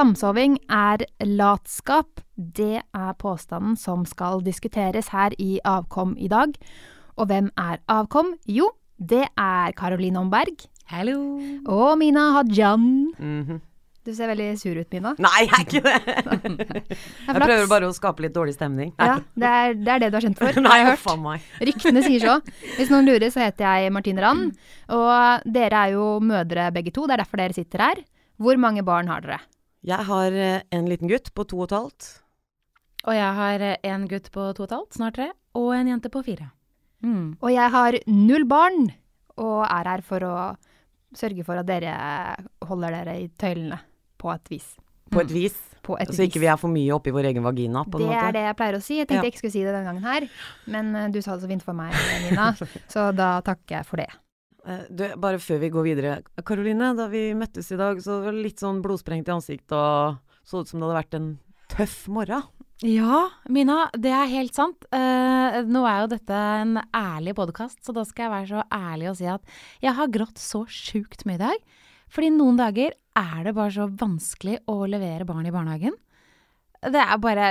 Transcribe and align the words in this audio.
Samsoving 0.00 0.54
er 0.72 1.02
latskap. 1.28 2.22
Det 2.40 2.78
er 2.80 3.16
påstanden 3.20 3.74
som 3.76 4.06
skal 4.08 4.40
diskuteres 4.40 5.10
her 5.12 5.34
i 5.36 5.58
Avkom 5.68 6.14
i 6.16 6.30
dag. 6.32 6.54
Og 7.20 7.28
hvem 7.28 7.50
er 7.60 7.82
Avkom? 7.92 8.30
Jo, 8.48 8.70
det 8.96 9.26
er 9.36 9.74
Karoline 9.76 10.22
Omberg. 10.22 10.64
Hallo. 10.88 11.18
Og 11.68 11.98
Mina 12.00 12.30
Hajan. 12.38 12.86
Mhm. 13.18 13.60
Du 14.08 14.14
ser 14.16 14.32
veldig 14.32 14.48
sur 14.56 14.72
ut, 14.80 14.88
Mina. 14.88 15.12
Nei, 15.20 15.44
jeg 15.44 15.52
er 15.52 15.66
ikke 15.66 15.84
det! 15.84 16.88
Jeg 17.28 17.36
prøver 17.36 17.68
bare 17.68 17.92
å 17.92 17.92
skape 17.92 18.24
litt 18.24 18.32
dårlig 18.32 18.56
stemning. 18.56 18.94
Ja, 18.96 19.20
det 19.36 19.52
er, 19.60 19.76
det 19.76 19.94
er 19.98 20.04
det 20.06 20.12
du 20.14 20.16
er 20.22 20.28
kjent 20.30 20.40
for. 20.40 20.62
Nei, 20.70 20.80
har 20.80 20.96
hørt. 20.96 21.20
meg. 21.20 21.52
Ryktene 21.60 22.06
sier 22.08 22.24
så. 22.24 22.40
Hvis 22.78 22.88
noen 22.88 23.04
lurer, 23.04 23.28
så 23.28 23.44
heter 23.44 23.68
jeg 23.68 23.92
Martine 23.92 24.24
Rand. 24.24 24.56
Og 24.96 25.44
dere 25.44 25.84
er 25.84 25.96
jo 25.98 26.10
mødre 26.24 26.70
begge 26.72 26.96
to, 26.96 27.04
det 27.04 27.18
er 27.18 27.26
derfor 27.26 27.44
dere 27.44 27.60
sitter 27.60 27.90
her. 27.90 28.04
Hvor 28.40 28.56
mange 28.56 28.80
barn 28.80 29.12
har 29.12 29.20
dere? 29.28 29.42
Jeg 29.86 30.04
har 30.10 30.32
eh, 30.36 30.62
en 30.76 30.88
liten 30.90 31.08
gutt 31.08 31.30
på 31.34 31.46
to 31.48 31.60
og 31.62 31.70
et 31.70 31.76
halvt. 31.78 32.08
Og 33.08 33.14
jeg 33.16 33.34
har 33.38 33.62
eh, 33.64 33.76
en 33.88 34.06
gutt 34.10 34.28
på 34.34 34.48
to 34.56 34.64
og 34.64 34.68
et 34.68 34.74
halvt, 34.76 34.98
snart 34.98 35.16
tre, 35.16 35.30
og 35.56 35.70
en 35.76 35.88
jente 35.88 36.10
på 36.12 36.22
fire. 36.26 36.50
Mm. 37.00 37.38
Og 37.40 37.48
jeg 37.54 37.72
har 37.72 37.96
null 38.12 38.44
barn, 38.50 38.90
og 39.40 39.62
er 39.64 39.88
her 39.94 40.02
for 40.04 40.26
å 40.28 40.34
sørge 41.16 41.42
for 41.46 41.56
at 41.58 41.66
dere 41.66 41.94
holder 42.68 42.98
dere 43.00 43.16
i 43.22 43.28
tøylene. 43.40 43.80
På 44.20 44.34
et 44.34 44.52
vis. 44.52 44.74
På 45.10 45.22
et 45.24 45.32
vis. 45.32 45.56
På 45.82 45.96
et 45.98 46.12
Så 46.12 46.26
ikke 46.28 46.42
vi 46.42 46.46
er 46.52 46.58
for 46.60 46.68
mye 46.70 46.92
oppi 46.92 47.10
vår 47.10 47.30
egen 47.32 47.42
vagina, 47.42 47.86
på 47.88 47.96
en 47.96 48.04
Det 48.04 48.10
måte. 48.12 48.26
er 48.28 48.32
det 48.36 48.42
jeg 48.44 48.56
pleier 48.58 48.76
å 48.76 48.82
si. 48.84 48.98
Jeg 49.00 49.08
tenkte 49.08 49.16
Ja. 49.16 49.22
jeg 49.24 49.32
ikke 49.32 49.40
skulle 49.40 49.56
si 49.56 49.62
det 49.64 49.72
denne 49.72 49.88
gangen 49.88 50.04
her, 50.04 50.28
men 50.68 50.94
eh, 50.94 51.08
du 51.08 51.22
sa 51.24 51.34
det 51.38 51.42
så 51.46 51.48
fint 51.48 51.64
for 51.64 51.72
meg, 51.72 51.96
Nina, 52.28 52.50
så 52.92 53.06
da 53.16 53.40
takker 53.40 53.78
jeg 53.80 53.86
for 53.88 53.96
det. 53.96 54.10
Eh, 54.66 54.86
Du, 54.90 55.04
bare 55.16 55.40
før 55.42 55.60
vi 55.62 55.70
går 55.72 55.86
videre. 55.86 56.16
Karoline, 56.44 56.94
da 56.96 57.08
vi 57.08 57.30
møttes 57.34 57.70
i 57.72 57.78
dag, 57.80 58.00
så 58.02 58.20
var 58.24 58.32
det 58.36 58.44
litt 58.44 58.62
sånn 58.62 58.82
blodsprengt 58.84 59.28
i 59.28 59.34
ansiktet 59.34 59.76
og 59.76 60.18
så 60.44 60.62
ut 60.62 60.68
som 60.68 60.80
det 60.80 60.88
hadde 60.88 61.00
vært 61.00 61.18
en 61.18 61.30
tøff 61.70 62.08
morgen. 62.10 62.48
Ja, 62.80 63.26
Mina, 63.52 63.90
det 63.92 64.12
er 64.16 64.30
helt 64.32 64.56
sant. 64.56 64.86
Uh, 64.88 65.60
nå 65.68 65.82
er 65.84 65.98
jo 66.00 66.12
dette 66.14 66.32
en 66.62 66.78
ærlig 66.96 67.34
podkast, 67.36 67.82
så 67.84 67.92
da 67.92 68.06
skal 68.08 68.24
jeg 68.24 68.32
være 68.32 68.48
så 68.48 68.62
ærlig 68.72 69.10
og 69.10 69.18
si 69.18 69.28
at 69.28 69.52
jeg 69.84 69.92
har 69.98 70.08
grått 70.14 70.40
så 70.40 70.62
sjukt 70.64 71.26
mye 71.28 71.36
i 71.36 71.42
dag. 71.42 71.66
Fordi 72.10 72.30
noen 72.32 72.56
dager 72.56 72.96
er 73.20 73.42
det 73.44 73.52
bare 73.54 73.74
så 73.74 73.84
vanskelig 74.00 74.62
å 74.70 74.78
levere 74.88 75.28
barn 75.28 75.44
i 75.44 75.52
barnehagen. 75.52 75.92
Det 76.80 77.00
er 77.00 77.16
bare 77.20 77.46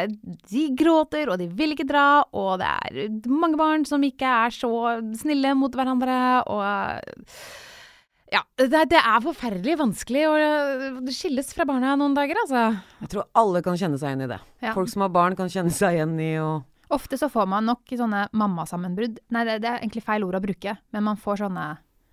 De 0.49 0.61
gråter, 0.77 1.30
og 1.30 1.38
de 1.38 1.45
vil 1.53 1.75
ikke 1.75 1.88
dra, 1.89 2.23
og 2.33 2.59
det 2.61 2.69
er 2.69 3.09
mange 3.30 3.59
barn 3.59 3.85
som 3.85 4.02
ikke 4.05 4.25
er 4.25 4.53
så 4.55 4.72
snille 5.19 5.53
mot 5.58 5.75
hverandre, 5.75 6.19
og 6.49 7.27
Ja, 8.30 8.44
det, 8.61 8.83
det 8.91 8.97
er 9.00 9.22
forferdelig 9.25 9.77
vanskelig 9.80 10.25
å 10.30 10.33
skilles 11.13 11.53
fra 11.53 11.66
barna 11.66 11.95
noen 11.97 12.17
dager, 12.17 12.38
altså. 12.44 12.66
Jeg 13.02 13.13
tror 13.13 13.30
alle 13.41 13.61
kan 13.66 13.77
kjenne 13.77 13.97
seg 14.02 14.11
igjen 14.11 14.25
i 14.25 14.31
det. 14.33 14.41
Ja. 14.61 14.73
Folk 14.77 14.91
som 14.91 15.05
har 15.05 15.13
barn 15.13 15.38
kan 15.38 15.50
kjenne 15.50 15.73
seg 15.73 15.97
igjen 15.97 16.17
i 16.22 16.33
å 16.41 16.50
Ofte 16.89 17.19
så 17.22 17.27
får 17.30 17.45
man 17.45 17.67
nok 17.69 17.91
sånne 17.94 18.23
mammasammenbrudd. 18.33 19.19
Nei, 19.30 19.44
det, 19.45 19.59
det 19.61 19.69
er 19.69 19.83
egentlig 19.83 20.02
feil 20.07 20.23
ord 20.25 20.39
å 20.39 20.41
bruke, 20.41 20.73
men 20.89 21.05
man 21.05 21.19
får 21.22 21.44
sånne 21.44 21.66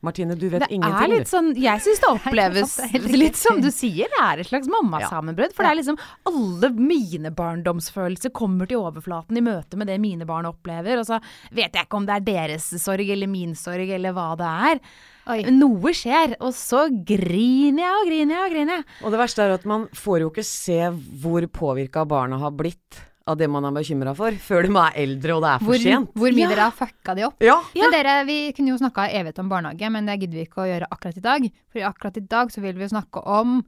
Martine, 0.07 0.37
du 0.39 0.47
vet 0.53 0.63
Det 0.65 0.71
ingenting, 0.77 1.03
er 1.05 1.13
litt 1.13 1.31
sånn 1.31 1.51
Jeg 1.59 1.83
syns 1.85 2.03
det 2.03 2.11
oppleves 2.17 2.77
litt 3.13 3.39
som 3.41 3.61
du 3.63 3.69
sier, 3.75 4.11
det 4.13 4.23
er 4.23 4.43
et 4.43 4.51
slags 4.51 4.71
mammasammenbrudd. 4.71 5.55
For 5.57 5.67
det 5.67 5.73
er 5.73 5.81
liksom 5.81 5.99
alle 6.31 6.71
mine 6.77 7.33
barndomsfølelser 7.37 8.33
kommer 8.37 8.71
til 8.71 8.83
overflaten 8.85 9.37
i 9.39 9.45
møte 9.45 9.79
med 9.81 9.91
det 9.91 9.99
mine 10.03 10.29
barn 10.29 10.49
opplever. 10.49 11.03
Og 11.03 11.09
så 11.09 11.21
vet 11.51 11.75
jeg 11.75 11.89
ikke 11.89 12.01
om 12.01 12.09
det 12.09 12.21
er 12.21 12.27
deres 12.31 12.71
sorg 12.83 13.13
eller 13.13 13.31
min 13.31 13.55
sorg 13.59 13.91
eller 13.97 14.15
hva 14.17 14.31
det 14.39 14.55
er. 14.71 14.83
Oi. 15.27 15.41
Noe 15.51 15.91
skjer, 15.97 16.37
og 16.39 16.53
så 16.55 16.85
griner 16.93 17.83
jeg 17.83 17.97
og 17.99 18.07
griner 18.07 18.37
jeg 18.37 18.45
og 18.45 18.53
griner 18.55 18.77
jeg. 18.79 18.87
Og 19.03 19.11
det 19.15 19.19
verste 19.25 19.43
er 19.43 19.57
at 19.57 19.67
man 19.67 19.89
får 19.97 20.23
jo 20.23 20.31
ikke 20.31 20.47
se 20.47 20.79
hvor 21.23 21.47
påvirka 21.51 22.05
barna 22.07 22.39
har 22.45 22.55
blitt 22.55 23.01
av 23.27 23.37
det 23.41 23.49
man 23.51 23.65
er 23.67 23.73
bekymra 23.75 24.13
for, 24.17 24.31
før 24.39 24.63
de 24.69 24.73
er 24.79 24.99
eldre 25.03 25.35
og 25.37 25.43
det 25.43 25.51
er 25.51 25.59
for 25.65 25.73
Hvor, 25.73 25.83
sent. 25.83 26.13
hvor 26.15 26.31
mye 26.37 26.45
Ja. 26.45 26.49
dere 26.53 26.67
har 26.69 26.75
fucka 26.79 27.15
de 27.19 27.25
opp. 27.27 27.41
Ja. 27.43 27.57
Ja. 27.75 27.83
Men 27.89 27.93
dere, 27.97 28.25
vi 28.29 28.53
kunne 28.55 28.69
jo 28.71 28.79
snakka 28.79 29.09
evighet 29.11 29.39
om 29.43 29.49
barnehage, 29.51 29.91
men 29.91 30.07
det 30.07 30.21
gidder 30.21 30.39
vi 30.39 30.45
ikke 30.47 30.63
å 30.63 30.69
gjøre 30.71 30.89
akkurat 30.91 31.17
i 31.17 31.25
dag. 31.25 31.49
For 31.73 31.81
akkurat 31.81 32.17
i 32.17 32.21
dag 32.21 32.49
så 32.55 32.61
vil 32.63 32.75
vi 32.79 32.87
jo 32.87 32.93
snakke 32.95 33.23
om 33.27 33.65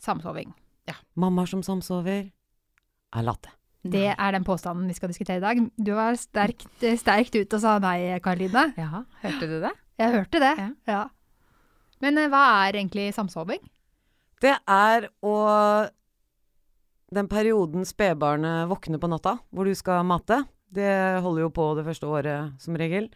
samsoving. 0.00 0.54
Mammaer 1.16 1.46
som 1.48 1.62
samsover, 1.62 2.30
er 3.14 3.22
latte. 3.22 3.48
Det 3.84 4.14
er 4.18 4.32
den 4.32 4.44
påstanden 4.44 4.88
vi 4.88 4.94
skal 4.96 5.08
diskutere 5.12 5.36
i 5.36 5.40
dag. 5.44 5.60
Du 5.76 5.92
var 5.94 6.16
sterkt, 6.16 6.66
sterkt 6.98 7.34
ut 7.36 7.52
og 7.54 7.60
sa 7.60 7.78
nei, 7.78 8.18
Karoline. 8.24 8.72
Ja, 8.80 9.04
hørte 9.22 9.46
du 9.46 9.60
det? 9.60 9.72
Jeg 10.00 10.10
hørte 10.16 10.40
det. 10.40 10.54
Ja. 10.58 10.70
Ja. 10.88 11.02
Men 12.00 12.18
eh, 12.18 12.28
hva 12.32 12.66
er 12.66 12.72
egentlig 12.80 13.12
samsoving? 13.14 13.60
Det 14.40 14.56
er 14.66 15.08
å 15.22 15.34
Den 17.12 17.28
perioden 17.28 17.84
spedbarnet 17.86 18.68
våkner 18.70 18.98
på 18.98 19.10
natta, 19.10 19.38
hvor 19.52 19.68
du 19.68 19.74
skal 19.76 20.04
mate, 20.08 20.44
det 20.74 21.20
holder 21.22 21.44
jo 21.46 21.50
på 21.54 21.74
det 21.78 21.84
første 21.86 22.08
året 22.08 22.62
som 22.62 22.76
regel. 22.78 23.10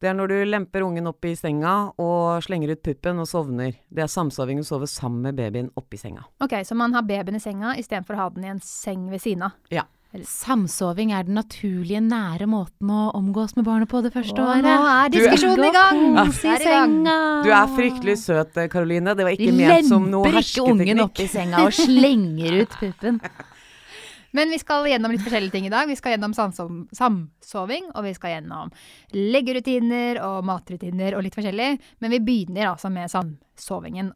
Det 0.00 0.10
er 0.10 0.16
når 0.16 0.28
du 0.28 0.36
lemper 0.44 0.84
ungen 0.84 1.08
opp 1.08 1.24
i 1.24 1.32
senga 1.36 1.72
og 2.00 2.44
slenger 2.44 2.74
ut 2.74 2.82
puppen 2.84 3.22
og 3.22 3.28
sovner. 3.30 3.78
Det 3.88 4.04
er 4.04 4.12
samsoving 4.12 4.60
å 4.60 4.66
sove 4.68 4.88
sammen 4.90 5.24
med 5.24 5.38
babyen 5.38 5.70
oppi 5.76 5.96
senga. 5.96 6.26
Ok, 6.44 6.58
Så 6.68 6.76
man 6.76 6.92
har 6.92 7.02
babyen 7.02 7.36
i 7.36 7.40
senga 7.40 7.72
istedenfor 7.80 8.14
å 8.16 8.20
ha 8.20 8.30
den 8.30 8.44
i 8.44 8.52
en 8.52 8.60
seng 8.60 9.08
ved 9.10 9.24
siden 9.24 9.46
av. 9.48 9.56
Ja. 9.72 9.86
Samsoving 10.14 11.10
er 11.12 11.26
den 11.26 11.34
naturlige, 11.36 12.00
nære 12.00 12.46
måten 12.48 12.88
å 12.88 13.10
omgås 13.18 13.56
med 13.56 13.66
barnet 13.66 13.90
på 13.90 14.00
det 14.04 14.12
første 14.14 14.38
Åh, 14.40 14.52
året. 14.54 14.64
nå 14.64 14.76
er 14.92 15.10
diskusjonen 15.12 15.66
i 15.66 15.72
gang! 15.74 15.98
Kos 16.16 16.38
i 16.44 16.48
Er 16.48 16.62
i 16.62 16.64
senga. 16.64 17.16
Du 17.44 17.50
er 17.52 17.74
fryktelig 17.74 18.16
søt, 18.22 18.56
Karoline. 18.72 19.12
Det 19.18 19.26
var 19.26 19.34
Vi 19.34 19.44
ikke 19.50 19.56
ment 19.58 19.90
som 19.90 20.06
noe 20.10 20.30
lemper 20.30 20.40
ikke 20.46 20.64
ungen 20.72 21.02
opp 21.04 21.20
i 21.20 21.26
senga 21.28 21.66
og 21.66 21.74
slenger 21.76 22.62
ut 22.62 22.78
puppen. 22.80 23.20
Men 24.36 24.50
vi 24.52 24.58
skal 24.60 24.84
gjennom 24.88 25.12
litt 25.14 25.22
forskjellige 25.24 25.52
ting 25.54 25.66
i 25.68 25.72
dag. 25.72 25.88
Vi 25.88 25.96
skal 25.96 26.12
gjennom 26.16 26.34
samsom- 26.36 26.86
samsoving, 26.96 27.86
og 27.94 28.04
vi 28.04 28.12
skal 28.16 28.34
gjennom 28.36 28.72
leggerutiner 29.16 30.20
og 30.24 30.44
matrutiner 30.44 31.16
og 31.16 31.24
litt 31.24 31.36
forskjellig. 31.38 31.70
Men 32.00 32.12
vi 32.12 32.20
begynner 32.20 32.72
altså 32.74 32.92
med 32.92 33.08
samsovingen. 33.12 34.12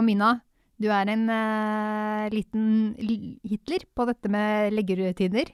Og 0.00 0.06
Mina, 0.06 0.38
du 0.80 0.88
er 0.88 1.10
en 1.12 1.26
uh, 1.28 2.28
liten 2.32 2.68
Hitler 3.44 3.84
på 3.92 4.06
dette 4.08 4.30
med 4.32 4.72
leggerutiner. 4.72 5.52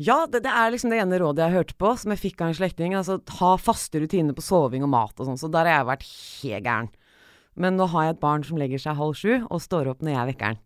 Ja, 0.00 0.24
det, 0.26 0.42
det 0.46 0.52
er 0.56 0.72
liksom 0.72 0.90
det 0.90 1.02
ene 1.02 1.18
rådet 1.20 1.44
jeg 1.44 1.54
hørte 1.58 1.76
på, 1.78 1.92
som 2.00 2.14
jeg 2.14 2.22
fikk 2.22 2.40
av 2.40 2.50
en 2.50 2.56
slektning. 2.56 2.96
Altså 2.96 3.18
ha 3.38 3.50
faste 3.60 4.00
rutiner 4.00 4.34
på 4.34 4.42
soving 4.42 4.86
og 4.86 4.90
mat 4.94 5.20
og 5.20 5.28
sånn. 5.28 5.38
Så 5.38 5.50
der 5.52 5.68
har 5.68 5.82
jeg 5.82 5.90
vært 5.90 6.06
helt 6.08 6.66
gæren. 6.66 6.90
Men 7.60 7.76
nå 7.76 7.86
har 7.92 8.08
jeg 8.08 8.16
et 8.16 8.22
barn 8.22 8.46
som 8.46 8.58
legger 8.58 8.80
seg 8.80 8.96
halv 8.96 9.18
sju, 9.18 9.32
og 9.50 9.62
står 9.62 9.90
opp 9.92 10.02
når 10.06 10.14
jeg 10.14 10.28
vekker 10.30 10.58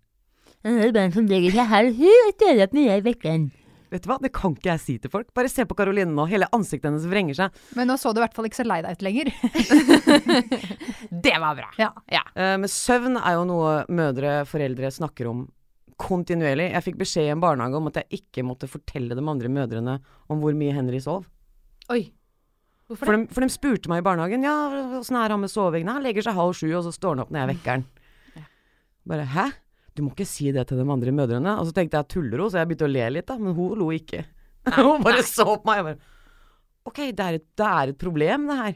Jeg 0.64 0.92
Det 0.94 1.00
er 1.00 1.02
barn 1.02 1.14
som 1.16 1.28
legger 1.28 1.56
seg 1.58 1.68
halv 1.72 1.98
sju 1.98 2.06
og 2.06 2.32
står 2.38 2.62
opp 2.62 2.76
når 2.76 2.86
jeg 2.86 3.04
vekker 3.08 3.30
den. 3.32 3.46
Vet 3.94 4.02
du 4.02 4.08
hva, 4.10 4.16
det 4.18 4.32
kan 4.34 4.56
ikke 4.56 4.72
jeg 4.72 4.80
si 4.82 4.94
til 4.98 5.12
folk. 5.12 5.28
Bare 5.38 5.46
se 5.52 5.62
på 5.70 5.76
Karoline 5.78 6.10
nå. 6.10 6.24
Hele 6.26 6.48
ansiktet 6.56 6.88
hennes 6.90 7.04
vrenger 7.06 7.36
seg. 7.38 7.58
Men 7.78 7.86
nå 7.86 7.94
så 8.00 8.10
du 8.10 8.18
i 8.18 8.24
hvert 8.24 8.34
fall 8.34 8.48
ikke 8.48 8.58
så 8.58 8.66
lei 8.66 8.80
deg 8.82 8.96
ut 8.98 9.04
lenger. 9.06 9.30
Det 11.24 11.34
var 11.40 11.54
bra. 11.60 11.68
Ja. 11.78 11.92
Eh, 12.34 12.56
men 12.58 12.66
søvn 12.70 13.20
er 13.20 13.36
jo 13.38 13.44
noe 13.48 13.76
mødre, 13.94 14.40
foreldre 14.50 14.90
snakker 14.94 15.30
om 15.30 15.44
kontinuerlig. 16.00 16.72
Jeg 16.74 16.86
fikk 16.88 16.98
beskjed 17.04 17.28
i 17.28 17.32
en 17.36 17.42
barnehage 17.44 17.78
om 17.78 17.86
at 17.92 18.00
jeg 18.02 18.18
ikke 18.20 18.44
måtte 18.46 18.66
fortelle 18.70 19.14
de 19.14 19.22
andre 19.30 19.50
mødrene 19.52 19.98
om 20.26 20.42
hvor 20.42 20.56
mye 20.58 20.74
Henry 20.74 20.98
sov. 21.02 21.28
Oi. 21.94 22.08
Hvorfor 22.90 23.06
For 23.06 23.14
det? 23.16 23.28
de, 23.28 23.34
for 23.36 23.46
de 23.46 23.52
spurte 23.54 23.88
meg 23.92 24.02
i 24.02 24.04
barnehagen 24.04 24.42
ja, 24.44 24.54
åssen 24.98 25.16
er 25.16 25.32
han 25.32 25.40
med 25.40 25.52
soving. 25.52 25.86
Han 25.88 26.02
legger 26.04 26.26
seg 26.26 26.36
halv 26.36 26.56
sju, 26.58 26.66
og 26.76 26.82
så 26.84 26.92
står 26.92 27.14
han 27.14 27.22
opp 27.24 27.30
når 27.32 27.44
jeg 27.44 27.52
vekker 27.54 27.78
han. 27.78 27.86
Bare 29.08 29.24
hæ? 29.28 29.46
Du 29.94 30.02
må 30.02 30.10
ikke 30.12 30.26
si 30.26 30.50
det 30.54 30.66
til 30.68 30.80
de 30.80 30.86
andre 30.90 31.14
mødrene. 31.14 31.54
Og 31.60 31.68
så 31.68 31.76
tenkte 31.76 32.00
jeg 32.00 32.10
tuller 32.16 32.42
hun, 32.42 32.50
så 32.50 32.60
jeg 32.60 32.70
begynte 32.70 32.88
å 32.88 32.94
le 32.94 33.10
litt, 33.14 33.28
da. 33.30 33.38
Men 33.40 33.54
hun 33.56 33.78
lo 33.78 33.90
ikke. 33.94 34.24
hun 34.80 35.04
bare 35.04 35.22
så 35.26 35.46
på 35.54 35.70
meg. 35.70 35.80
Jeg 35.80 35.88
bare 35.90 36.12
OK, 36.84 36.98
det 37.16 37.24
er, 37.24 37.38
et, 37.38 37.46
det 37.56 37.68
er 37.68 37.92
et 37.94 38.00
problem, 38.00 38.48
det 38.50 38.58
her. 38.58 38.74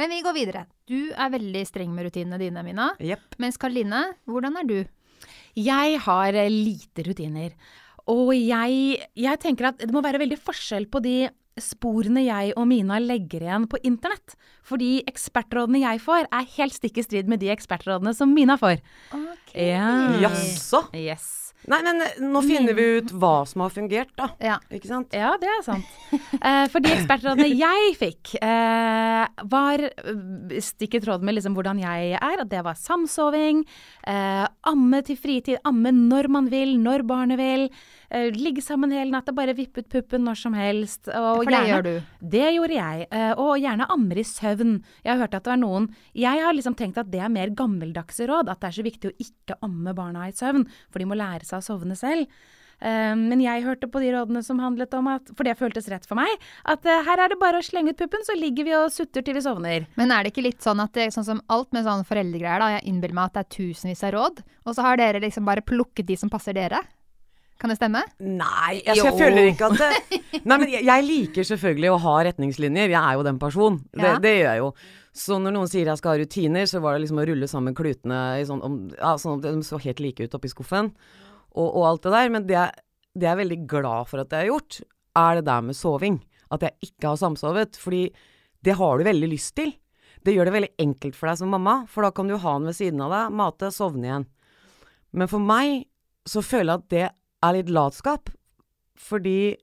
Men 0.00 0.08
vi 0.14 0.22
går 0.24 0.36
videre. 0.36 0.64
Du 0.88 1.12
er 1.12 1.32
veldig 1.34 1.62
streng 1.68 1.90
med 1.92 2.06
rutinene 2.08 2.38
dine, 2.40 2.62
Mina. 2.64 2.92
Yep. 3.02 3.36
Mens 3.42 3.60
Karoline, 3.60 4.06
hvordan 4.24 4.56
er 4.56 4.68
du? 4.68 4.78
Jeg 5.60 5.98
har 6.06 6.38
eh, 6.38 6.48
lite 6.48 7.04
rutiner. 7.04 7.52
Og 8.10 8.32
jeg, 8.34 9.02
jeg 9.20 9.40
tenker 9.42 9.68
at 9.68 9.82
det 9.82 9.92
må 9.92 10.00
være 10.02 10.22
veldig 10.22 10.40
forskjell 10.40 10.88
på 10.90 11.02
de 11.04 11.16
sporene 11.60 12.24
jeg 12.24 12.54
og 12.56 12.66
Mina 12.70 12.98
legger 13.02 13.44
igjen 13.44 13.68
på 13.70 13.80
internett. 13.84 14.36
Fordi 14.64 15.02
ekspertrådene 15.10 15.82
jeg 15.82 16.00
får, 16.04 16.30
er 16.30 16.50
helt 16.56 16.78
stikk 16.78 17.02
i 17.02 17.06
strid 17.06 17.30
med 17.30 17.42
de 17.42 17.52
ekspertrådene 17.52 18.14
som 18.16 18.32
Mina 18.32 18.56
får. 18.60 18.80
Ja. 19.56 19.92
Jaså? 20.22 20.86
Yes. 20.96 21.41
Nei, 21.70 21.78
men 21.86 22.02
nå 22.32 22.40
finner 22.42 22.74
vi 22.74 22.86
ut 22.98 23.12
hva 23.14 23.44
som 23.46 23.62
har 23.62 23.70
fungert, 23.70 24.10
da. 24.18 24.30
Ja. 24.42 24.56
Ikke 24.74 24.88
sant? 24.90 25.14
Ja, 25.14 25.34
det 25.38 25.46
er 25.46 25.62
sant. 25.66 25.86
Eh, 26.12 26.64
for 26.72 26.82
de 26.82 26.90
ekspertrådene 26.90 27.48
jeg 27.54 27.94
fikk, 28.00 28.34
eh, 28.42 29.26
var 29.52 29.84
eh, 29.86 30.58
stikk 30.64 30.96
i 30.98 31.02
tråd 31.04 31.22
med 31.22 31.36
liksom 31.36 31.54
hvordan 31.54 31.78
jeg 31.82 32.16
er. 32.18 32.42
At 32.42 32.50
det 32.50 32.64
var 32.66 32.78
samsoving, 32.78 33.62
eh, 34.10 34.44
amme 34.72 35.02
til 35.06 35.18
fritid, 35.20 35.60
amme 35.68 35.94
når 35.94 36.28
man 36.34 36.50
vil, 36.52 36.74
når 36.82 37.06
barnet 37.06 37.38
vil. 37.40 37.68
Ligge 38.12 38.60
sammen 38.60 38.90
hele 38.92 39.08
natta, 39.08 39.32
bare 39.32 39.54
vippe 39.56 39.80
ut 39.80 39.86
puppen 39.88 40.26
når 40.26 40.36
som 40.36 40.52
helst. 40.52 41.06
Og 41.08 41.46
For 41.46 41.48
det 41.48 41.60
gjør 41.70 41.86
du. 41.86 41.92
Det 42.34 42.50
gjorde 42.58 42.76
jeg. 42.76 43.06
Og 43.40 43.54
gjerne 43.62 43.86
ammer 43.88 44.20
i 44.20 44.24
søvn. 44.28 44.74
Jeg 45.00 45.14
har 45.14 45.22
hørt 45.22 45.38
at 45.38 45.46
det 45.46 45.52
var 45.54 45.60
noen 45.62 45.86
Jeg 46.12 46.42
har 46.44 46.52
liksom 46.52 46.76
tenkt 46.76 47.00
at 47.00 47.08
det 47.08 47.22
er 47.24 47.32
mer 47.32 47.54
gammeldagse 47.56 48.26
råd. 48.28 48.50
At 48.52 48.60
det 48.60 48.68
er 48.68 48.76
så 48.76 48.84
viktig 48.84 49.08
å 49.08 49.16
ikke 49.24 49.56
amme 49.64 49.94
barna 49.96 50.26
i 50.28 50.36
søvn, 50.36 50.66
for 50.92 51.00
de 51.00 51.08
må 51.08 51.16
lære 51.16 51.48
seg 51.48 51.51
å 51.60 51.64
sovne 51.64 51.96
selv. 51.98 52.30
Um, 52.82 53.28
Men 53.30 53.38
jeg 53.38 53.62
hørte 53.62 53.86
på 53.86 54.00
de 54.02 54.08
rådene 54.10 54.40
som 54.42 54.58
handlet 54.58 54.90
om 54.98 55.06
at, 55.12 55.28
for 55.38 55.46
det 55.46 55.54
føltes 55.60 55.86
rett 55.92 56.06
for 56.08 56.18
meg, 56.18 56.32
at 56.66 56.82
uh, 56.88 57.02
her 57.06 57.20
er 57.22 57.30
det 57.30 57.38
bare 57.38 57.60
å 57.60 57.62
slenge 57.62 57.92
ut 57.94 58.00
puppen, 58.00 58.24
så 58.26 58.34
ligger 58.34 58.66
vi 58.66 58.72
og 58.74 58.88
sutter 58.90 59.22
til 59.22 59.36
vi 59.36 59.42
sovner. 59.44 59.86
Men 60.00 60.10
er 60.10 60.24
det 60.26 60.32
ikke 60.32 60.42
litt 60.48 60.64
sånn 60.66 60.82
at 60.82 60.90
det, 60.98 61.12
sånn 61.14 61.28
som 61.28 61.42
alt 61.52 61.70
med 61.76 61.86
sånne 61.86 62.08
foreldregreier, 62.08 62.58
da, 62.58 62.72
jeg 62.78 62.88
innbiller 62.90 63.14
meg 63.14 63.30
at 63.30 63.36
det 63.38 63.44
er 63.44 63.52
tusenvis 63.54 64.02
av 64.08 64.16
råd, 64.16 64.42
og 64.66 64.74
så 64.74 64.82
har 64.88 64.98
dere 64.98 65.22
liksom 65.22 65.46
bare 65.46 65.62
plukket 65.62 66.10
de 66.10 66.18
som 66.18 66.32
passer 66.32 66.58
dere? 66.58 66.80
Kan 67.62 67.70
det 67.70 67.76
stemme? 67.78 68.00
Nei, 68.18 68.80
altså, 68.90 69.04
jeg 69.06 69.14
føler 69.20 69.52
ikke 69.52 69.68
at 69.70 69.78
det 69.78 70.18
Nei, 70.48 70.56
men 70.56 70.66
jeg, 70.72 70.82
jeg 70.88 71.04
liker 71.06 71.46
selvfølgelig 71.46 71.92
å 71.92 72.00
ha 72.02 72.14
retningslinjer. 72.26 72.90
Jeg 72.90 72.98
er 72.98 73.14
jo 73.14 73.22
den 73.28 73.38
personen. 73.38 73.78
Det, 73.92 74.02
Ja. 74.02 74.16
det 74.18 74.32
gjør 74.40 74.48
jeg 74.48 74.62
jo. 74.64 74.70
Så 75.22 75.38
når 75.38 75.54
noen 75.54 75.70
sier 75.70 75.86
jeg 75.86 76.00
skal 76.00 76.16
ha 76.16 76.18
rutiner, 76.24 76.66
så 76.66 76.80
var 76.82 76.96
det 76.96 77.04
liksom 77.04 77.20
å 77.22 77.26
rulle 77.28 77.46
sammen 77.46 77.76
klutene 77.78 78.22
i 78.40 78.46
sånn, 78.48 78.64
om, 78.66 78.80
ja, 78.96 79.12
sånn 79.20 79.38
at 79.38 79.46
de 79.46 79.62
så 79.68 79.78
helt 79.84 80.02
like 80.02 80.26
ut 80.26 80.34
oppi 80.34 80.50
skuffen, 80.50 80.90
og, 81.54 81.68
og 81.76 81.86
alt 81.90 82.02
det 82.06 82.12
der. 82.16 82.28
Men 82.34 82.46
det, 82.48 82.56
jeg- 82.56 82.82
det 83.14 83.26
jeg 83.28 83.32
er 83.36 83.40
veldig 83.44 83.60
glad 83.68 84.08
for 84.08 84.22
at 84.22 84.30
jeg 84.32 84.46
har 84.46 84.50
gjort, 84.52 84.80
er 85.16 85.34
det 85.40 85.44
der 85.48 85.60
med 85.62 85.76
soving. 85.76 86.20
At 86.52 86.62
jeg 86.66 86.72
ikke 86.88 87.08
har 87.12 87.16
samsovet. 87.20 87.76
Fordi 87.80 88.02
det 88.64 88.76
har 88.78 88.98
du 88.98 89.04
veldig 89.04 89.28
lyst 89.32 89.54
til. 89.56 89.72
Det 90.22 90.34
gjør 90.36 90.46
det 90.46 90.54
veldig 90.54 90.74
enkelt 90.78 91.16
for 91.18 91.26
deg 91.28 91.38
som 91.40 91.50
mamma, 91.50 91.80
for 91.90 92.02
da 92.06 92.12
kan 92.14 92.28
du 92.30 92.36
ha 92.38 92.52
den 92.58 92.68
ved 92.70 92.76
siden 92.78 93.00
av 93.02 93.10
deg, 93.10 93.32
mate, 93.34 93.72
sovne 93.74 94.06
igjen. 94.06 94.26
Men 95.12 95.26
for 95.28 95.42
meg 95.42 95.88
så 96.30 96.38
føler 96.46 96.76
jeg 96.76 96.78
at 96.78 96.88
det 96.94 97.06
er 97.42 97.56
litt 97.56 97.72
latskap. 97.74 98.30
Fordi 99.02 99.56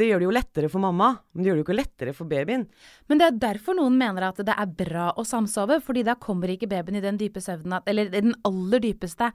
det 0.00 0.08
gjør 0.08 0.22
det 0.22 0.26
jo 0.26 0.34
lettere 0.34 0.68
for 0.72 0.82
mamma, 0.82 1.08
men 1.32 1.42
det 1.44 1.48
gjør 1.50 1.56
det 1.58 1.62
jo 1.62 1.66
ikke 1.68 1.78
lettere 1.78 2.12
for 2.16 2.28
babyen. 2.28 2.66
Men 3.08 3.20
det 3.20 3.26
er 3.30 3.40
derfor 3.46 3.76
noen 3.78 3.96
mener 4.00 4.28
at 4.28 4.40
det 4.44 4.54
er 4.56 4.70
bra 4.78 5.10
å 5.20 5.24
samsove, 5.28 5.80
fordi 5.84 6.04
da 6.06 6.14
kommer 6.20 6.52
ikke 6.52 6.68
babyen 6.70 6.98
i 7.00 7.04
den 7.04 7.18
dype 7.20 7.40
søvnen 7.44 7.80
Eller 7.86 8.08
i 8.12 8.20
den 8.20 8.34
aller 8.48 8.80
dypeste. 8.82 9.30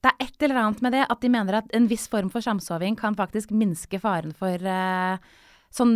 Det 0.00 0.10
er 0.14 0.24
et 0.24 0.46
eller 0.46 0.62
annet 0.62 0.80
med 0.84 0.94
det 0.96 1.04
at 1.12 1.20
de 1.20 1.28
mener 1.32 1.58
at 1.58 1.70
en 1.76 1.86
viss 1.90 2.06
form 2.08 2.30
for 2.32 2.44
samsoving 2.44 2.96
kan 2.96 3.16
faktisk 3.18 3.52
minske 3.52 4.00
faren 4.00 4.32
for 4.36 4.56
eh, 4.56 5.20
sånn 5.76 5.92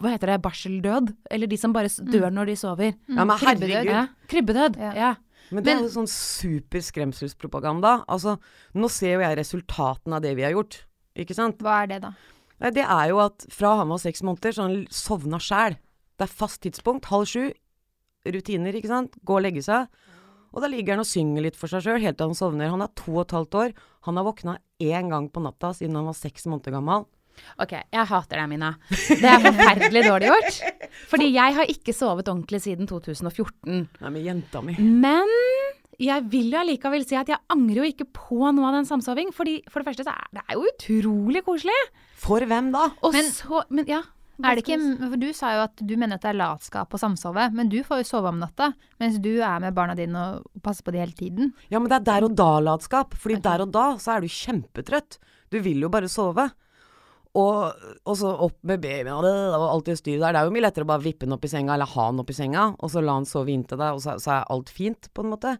Hva 0.00 0.14
heter 0.14 0.32
det? 0.32 0.40
Barseldød? 0.44 1.12
Eller 1.30 1.50
de 1.50 1.58
som 1.60 1.74
bare 1.76 1.90
dør 1.92 2.30
når 2.32 2.50
de 2.52 2.56
sover. 2.56 2.94
Ja, 3.12 3.26
men 3.28 3.36
krybbedød. 3.40 3.90
Ja. 3.92 4.06
Krybbedød. 4.32 4.80
Ja. 4.80 4.94
Ja. 4.96 5.12
Men 5.54 5.62
det 5.62 5.74
er 5.74 5.84
jo 5.84 5.92
sånn 5.92 6.08
super 6.10 6.82
skremselspropaganda. 6.82 8.00
Altså, 8.10 8.38
nå 8.74 8.88
ser 8.90 9.18
jo 9.18 9.22
jeg 9.22 9.38
resultatene 9.38 10.18
av 10.18 10.24
det 10.24 10.32
vi 10.38 10.42
har 10.46 10.56
gjort, 10.56 10.80
ikke 11.14 11.36
sant? 11.38 11.60
Hva 11.62 11.84
er 11.84 11.92
det, 11.92 12.00
da? 12.02 12.14
Nei, 12.64 12.72
det 12.74 12.82
er 12.82 13.12
jo 13.12 13.20
at 13.22 13.46
fra 13.52 13.76
han 13.82 13.92
var 13.92 14.00
seks 14.02 14.24
måneder, 14.26 14.56
så 14.56 14.66
han 14.66 14.80
sovna 14.90 15.38
sjæl. 15.42 15.76
Det 16.16 16.26
er 16.26 16.32
fast 16.40 16.62
tidspunkt, 16.64 17.06
halv 17.12 17.28
sju. 17.30 17.44
Rutiner, 18.26 18.74
ikke 18.74 18.90
sant. 18.90 19.14
Gå 19.22 19.36
og 19.38 19.44
legge 19.44 19.62
seg. 19.62 19.86
Og 20.56 20.62
da 20.64 20.70
ligger 20.72 20.96
han 20.96 21.02
og 21.04 21.08
synger 21.10 21.44
litt 21.44 21.58
for 21.60 21.68
seg 21.68 21.84
sjøl 21.84 22.00
helt 22.00 22.16
til 22.16 22.30
han 22.30 22.38
sovner. 22.38 22.70
Han 22.72 22.80
er 22.84 22.88
to 22.96 23.12
og 23.18 23.26
et 23.26 23.34
halvt 23.36 23.58
år. 23.60 23.74
Han 24.08 24.16
har 24.16 24.24
våkna 24.24 24.54
én 24.80 25.10
gang 25.12 25.28
på 25.32 25.42
natta 25.44 25.74
siden 25.76 25.98
han 25.98 26.08
var 26.08 26.16
seks 26.16 26.46
måneder 26.48 26.72
gammel. 26.78 27.04
Ok, 27.60 27.74
jeg 27.92 28.08
hater 28.08 28.40
deg, 28.40 28.48
Mina. 28.48 28.70
Det 28.88 29.28
er 29.28 29.42
forferdelig 29.44 30.02
dårlig 30.06 30.30
gjort. 30.32 30.60
Fordi 31.10 31.26
jeg 31.34 31.56
har 31.58 31.68
ikke 31.68 31.92
sovet 31.92 32.30
ordentlig 32.32 32.62
siden 32.64 32.88
2014. 32.88 33.82
Nei, 34.00 34.10
men 34.14 34.22
jenta 34.24 34.62
mi. 34.64 34.78
Men 34.80 35.28
jeg 36.00 36.24
vil 36.32 36.48
jo 36.54 36.62
allikevel 36.62 37.04
si 37.08 37.16
at 37.20 37.28
jeg 37.28 37.40
angrer 37.52 37.82
jo 37.82 37.90
ikke 37.92 38.08
på 38.16 38.40
noe 38.56 38.70
av 38.70 38.78
den 38.78 38.88
samsoving. 38.88 39.34
Fordi 39.36 39.58
for 39.68 39.84
det 39.84 39.90
første 39.90 40.08
så 40.08 40.16
er 40.16 40.32
det 40.38 40.46
er 40.48 40.56
jo 40.56 40.64
utrolig 40.72 41.44
koselig. 41.44 41.76
For 42.24 42.40
hvem 42.48 42.72
da? 42.72 42.86
Og 43.04 43.12
Men- 43.12 43.28
så 43.36 43.62
Men 43.68 43.84
ja. 43.92 44.00
Er 44.44 44.58
det 44.58 44.66
ikke, 44.66 44.76
for 45.00 45.16
Du 45.20 45.30
sa 45.36 45.54
jo 45.54 45.62
at 45.64 45.80
du 45.80 45.94
mener 45.96 46.18
at 46.18 46.24
det 46.26 46.32
er 46.34 46.38
latskap 46.38 46.92
å 46.92 47.00
samsove, 47.00 47.48
men 47.56 47.70
du 47.72 47.78
får 47.86 48.02
jo 48.02 48.08
sove 48.10 48.32
om 48.32 48.42
natta, 48.42 48.72
mens 49.00 49.16
du 49.22 49.32
er 49.38 49.62
med 49.64 49.76
barna 49.76 49.96
dine 49.96 50.26
og 50.36 50.60
passer 50.64 50.84
på 50.84 50.92
de 50.92 51.00
hele 51.00 51.16
tiden. 51.16 51.54
Ja, 51.72 51.80
men 51.80 51.88
det 51.88 52.02
er 52.02 52.06
der 52.10 52.28
og 52.28 52.36
da-latskap. 52.36 53.16
Fordi 53.16 53.40
der 53.44 53.64
og 53.64 53.72
da 53.72 53.86
så 54.02 54.16
er 54.16 54.24
du 54.24 54.28
kjempetrøtt. 54.32 55.18
Du 55.52 55.58
vil 55.64 55.80
jo 55.86 55.92
bare 55.92 56.10
sove. 56.12 56.50
Og, 57.36 57.88
og 58.08 58.14
så 58.16 58.30
opp 58.46 58.56
med 58.64 58.80
babyen 58.80 59.12
og, 59.12 59.24
det, 59.26 59.32
og 59.56 59.66
alt 59.68 59.88
det 59.90 59.98
styret 60.00 60.22
der. 60.22 60.32
Det 60.32 60.40
er 60.40 60.48
jo 60.48 60.54
mye 60.54 60.64
lettere 60.64 60.86
å 60.86 60.88
bare 60.88 61.04
vippe 61.04 61.26
den 61.26 61.36
opp 61.36 61.44
i 61.44 61.50
senga, 61.52 61.74
eller 61.74 61.90
ha 61.92 62.06
den 62.08 62.22
opp 62.22 62.32
i 62.32 62.36
senga, 62.36 62.70
og 62.80 62.92
så 62.92 63.02
la 63.04 63.18
den 63.20 63.28
sove 63.28 63.52
inntil 63.52 63.80
deg, 63.80 63.98
og 63.98 64.00
så, 64.04 64.16
så 64.22 64.38
er 64.38 64.46
alt 64.54 64.72
fint, 64.72 65.10
på 65.12 65.24
en 65.24 65.34
måte. 65.34 65.52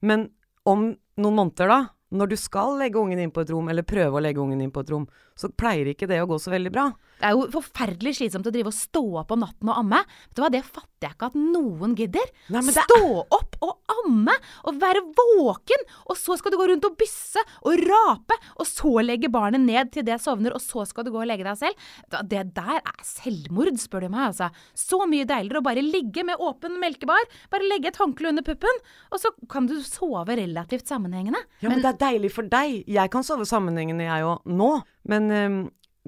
Men 0.00 0.30
om 0.64 0.86
noen 1.20 1.36
måneder, 1.36 1.68
da, 1.68 1.78
når 2.14 2.30
du 2.32 2.36
skal 2.40 2.78
legge 2.80 3.00
ungen 3.00 3.20
inn 3.20 3.32
på 3.34 3.42
et 3.44 3.52
rom, 3.52 3.68
eller 3.68 3.86
prøve 3.86 4.16
å 4.16 4.22
legge 4.24 4.40
ungen 4.40 4.62
inn 4.64 4.72
på 4.72 4.84
et 4.84 4.94
rom, 4.94 5.04
så 5.36 5.50
pleier 5.52 5.90
ikke 5.92 6.08
det 6.10 6.22
å 6.22 6.28
gå 6.30 6.38
så 6.40 6.54
veldig 6.54 6.72
bra. 6.72 6.86
Det 7.20 7.28
er 7.28 7.36
jo 7.36 7.46
forferdelig 7.54 8.16
slitsomt 8.18 8.48
å 8.48 8.52
drive 8.54 8.70
og 8.70 8.76
stå 8.76 9.02
opp 9.22 9.32
om 9.34 9.44
natten 9.44 9.70
og 9.70 9.80
amme. 9.80 10.02
Vet 10.28 10.36
du 10.36 10.42
hva, 10.42 10.50
Det 10.54 10.62
fatter 10.66 11.08
jeg 11.08 11.16
ikke 11.16 11.28
at 11.30 11.36
noen 11.38 11.94
gidder. 11.98 12.30
Nei, 12.54 12.62
det 12.66 12.84
Stå 12.84 13.00
opp 13.22 13.58
og 13.64 13.92
amme 14.04 14.34
og 14.68 14.80
være 14.80 15.02
våken, 15.16 15.84
og 16.08 16.18
så 16.18 16.36
skal 16.40 16.52
du 16.52 16.58
gå 16.60 16.68
rundt 16.70 16.86
og 16.88 16.96
bysse 17.00 17.42
og 17.64 17.84
rape, 17.84 18.38
og 18.58 18.68
så 18.68 18.92
legge 19.04 19.30
barnet 19.32 19.62
ned 19.64 19.92
til 19.94 20.06
det 20.06 20.18
sovner, 20.22 20.56
og 20.56 20.62
så 20.62 20.84
skal 20.88 21.06
du 21.06 21.12
gå 21.14 21.20
og 21.22 21.28
legge 21.28 21.46
deg 21.46 21.60
selv. 21.60 21.86
Det 22.30 22.42
der 22.56 22.80
er 22.80 23.04
selvmord, 23.06 23.72
spør 23.80 24.06
du 24.06 24.10
meg, 24.12 24.32
altså. 24.32 24.50
Så 24.76 25.00
mye 25.10 25.28
deiligere 25.28 25.62
å 25.62 25.66
bare 25.66 25.84
ligge 25.84 26.24
med 26.26 26.40
åpen 26.42 26.78
melkebar, 26.82 27.30
bare 27.52 27.68
legge 27.70 27.92
et 27.92 28.00
håndkle 28.00 28.32
under 28.32 28.46
puppen, 28.46 28.82
og 29.12 29.22
så 29.22 29.32
kan 29.50 29.68
du 29.70 29.76
sove 29.84 30.36
relativt 30.40 30.90
sammenhengende. 30.90 31.40
Ja, 31.62 31.70
men, 31.70 31.82
det 31.84 31.94
er 31.94 32.02
deilig 32.08 32.34
for 32.34 32.48
deg. 32.50 32.82
Jeg 32.90 33.12
kan 33.12 33.26
sove 33.26 33.46
sammenhengende, 33.48 34.06
jeg 34.08 34.28
òg, 34.28 34.44
nå. 34.48 34.70
Men 35.10 35.32
ehm, 35.34 35.58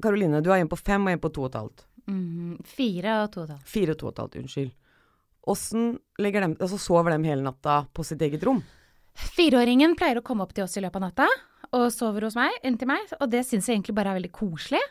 Karoline, 0.03 0.43
du 0.45 0.51
har 0.53 0.61
en 0.61 0.71
på 0.71 0.79
fem 0.79 1.07
og 1.07 1.13
en 1.15 1.23
på 1.23 1.33
to 1.33 1.47
og 1.47 1.53
et 1.53 1.61
halvt. 1.61 1.87
Mhm, 2.07 2.57
fire 2.65 3.21
og 3.25 3.31
to 3.33 3.43
og 3.43 3.49
et 3.49 3.55
halvt. 3.57 3.69
Fire 3.71 3.95
og 3.95 4.01
to 4.01 4.09
og 4.09 4.13
et 4.13 4.23
halvt, 4.23 4.41
unnskyld. 4.43 4.73
Åssen 5.47 5.99
Altså, 6.19 6.79
sover 6.79 7.11
dem 7.15 7.25
hele 7.25 7.43
natta 7.43 7.87
på 7.95 8.05
sitt 8.05 8.21
eget 8.21 8.43
rom? 8.43 8.63
Fireåringen 9.15 9.95
pleier 9.97 10.19
å 10.19 10.25
komme 10.25 10.43
opp 10.43 10.53
til 10.53 10.65
oss 10.65 10.77
i 10.77 10.83
løpet 10.83 10.97
av 10.97 11.07
natta 11.07 11.29
og 11.75 11.89
sover 11.93 12.27
hos 12.27 12.37
meg, 12.39 12.53
inntil 12.67 12.91
meg, 12.91 13.09
og 13.21 13.31
det 13.31 13.43
syns 13.47 13.67
jeg 13.69 13.79
egentlig 13.79 13.95
bare 13.97 14.13
er 14.13 14.21
veldig 14.21 14.33
koselig. 14.35 14.83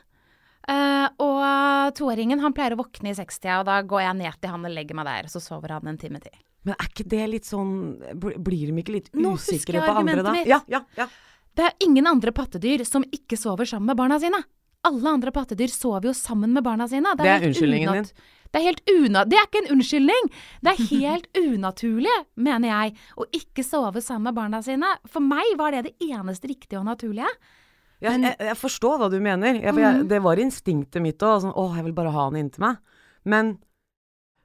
Uh, 0.65 1.06
og 1.22 1.94
toåringen 1.98 2.41
han 2.41 2.53
pleier 2.58 2.74
å 2.74 2.80
våkne 2.80 3.12
i 3.12 3.18
sekstida, 3.18 3.60
og 3.62 3.68
da 3.70 3.77
går 3.86 4.01
jeg 4.01 4.18
ned 4.24 4.39
til 4.41 4.53
han 4.56 4.65
og 4.65 4.74
legger 4.74 4.98
meg 4.98 5.08
der, 5.08 5.30
så 5.30 5.41
sover 5.44 5.75
han 5.75 5.91
en 5.91 6.00
time 6.01 6.22
til. 6.24 6.34
Men 6.65 6.74
er 6.80 6.89
ikke 6.89 7.06
det 7.06 7.25
litt 7.30 7.46
sånn 7.46 7.74
Blir 8.18 8.72
de 8.72 8.82
ikke 8.82 8.96
litt 8.96 9.12
usikre 9.13 9.22
på 9.22 9.22
andre 9.22 9.22
da? 9.22 9.22
Nå 9.22 9.36
husker 9.38 9.77
jeg 9.77 9.84
argumentet 9.86 10.32
mitt. 10.34 10.50
Ja, 10.50 10.63
ja, 10.72 10.82
ja. 10.98 11.06
Det 11.56 11.68
er 11.68 11.86
ingen 11.86 12.10
andre 12.10 12.34
pattedyr 12.36 12.82
som 12.89 13.06
ikke 13.13 13.38
sover 13.38 13.70
sammen 13.70 13.91
med 13.91 14.00
barna 14.00 14.18
sine. 14.20 14.41
Alle 14.86 15.12
andre 15.18 15.34
pattedyr 15.36 15.72
sover 15.74 16.10
jo 16.12 16.13
sammen 16.18 16.54
med 16.56 16.63
barna 16.65 16.88
sine. 16.92 17.15
Det 17.18 17.25
er 17.25 17.39
helt 17.39 17.51
unnskyldningen 17.51 18.00
din. 18.00 18.10
Det 18.56 18.62
er. 18.63 18.77
Det 19.27 19.36
er 19.36 19.48
ikke 19.50 19.62
en 19.65 19.72
unnskyldning! 19.75 20.30
Det 20.63 20.72
er 20.72 20.84
helt 21.01 21.25
unaturlig, 21.42 22.13
mener 22.39 22.70
jeg, 22.72 22.94
å 23.20 23.25
ikke 23.36 23.65
sove 23.68 24.04
sammen 24.06 24.30
med 24.30 24.38
barna 24.38 24.62
sine. 24.63 24.94
For 25.12 25.25
meg 25.25 25.56
var 25.60 25.75
det 25.75 25.82
det 25.89 25.96
eneste 26.08 26.48
riktige 26.51 26.80
og 26.80 26.86
naturlige. 26.88 27.27
Jeg, 28.04 28.22
jeg, 28.22 28.36
jeg 28.51 28.58
forstår 28.60 28.98
hva 29.01 29.10
du 29.12 29.18
mener. 29.24 29.58
Jeg, 29.58 29.74
for 29.74 29.82
Mhm. 29.82 29.86
jeg, 30.04 30.08
det 30.13 30.22
var 30.24 30.39
instinktet 30.44 31.01
mitt 31.04 31.24
òg. 31.25 31.42
Sånn, 31.44 31.56
å, 31.58 31.68
jeg 31.75 31.88
vil 31.89 31.98
bare 31.98 32.13
ha 32.15 32.27
han 32.30 32.39
inntil 32.39 32.63
meg. 32.68 32.77
Men, 33.25 33.56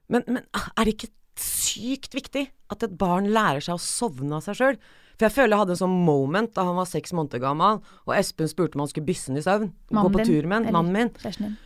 men, 0.09 0.25
men 0.27 0.43
er 0.57 0.85
det 0.89 0.95
ikke 0.97 1.13
sykt 1.41 2.15
viktig 2.17 2.47
at 2.73 2.83
et 2.87 2.97
barn 2.99 3.29
lærer 3.35 3.63
seg 3.65 3.77
å 3.77 3.83
sovne 3.85 4.39
av 4.41 4.47
seg 4.47 4.59
sjøl? 4.59 4.81
For 5.21 5.27
jeg 5.29 5.35
føler 5.37 5.53
jeg 5.53 5.61
hadde 5.61 5.75
en 5.77 5.81
sånn 5.83 5.97
moment 6.07 6.55
da 6.57 6.65
han 6.65 6.79
var 6.81 6.87
seks 6.89 7.13
måneder 7.13 7.43
gammel, 7.43 7.83
og 8.09 8.15
Espen 8.17 8.49
spurte 8.49 8.79
om 8.79 8.87
han 8.87 8.89
skulle 8.89 9.05
bysse 9.11 9.29
den 9.29 9.37
i 9.37 9.45
søvn. 9.45 9.67
Gå 9.93 10.09
på 10.15 10.25
tur 10.25 10.49
med 10.49 10.65
han. 10.65 10.73
Mannen 10.73 10.97
min. 10.97 11.57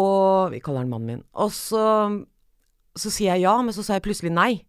Og 0.00 0.50
vi 0.50 0.58
kaller 0.64 0.82
han 0.82 0.90
mannen 0.90 1.06
min. 1.12 1.22
Og 1.38 1.52
så, 1.54 1.84
så 2.98 3.12
sier 3.14 3.36
jeg 3.36 3.44
ja, 3.46 3.54
men 3.62 3.76
så 3.76 3.84
sa 3.86 3.94
jeg 3.98 4.06
plutselig 4.08 4.32
nei. 4.34 4.64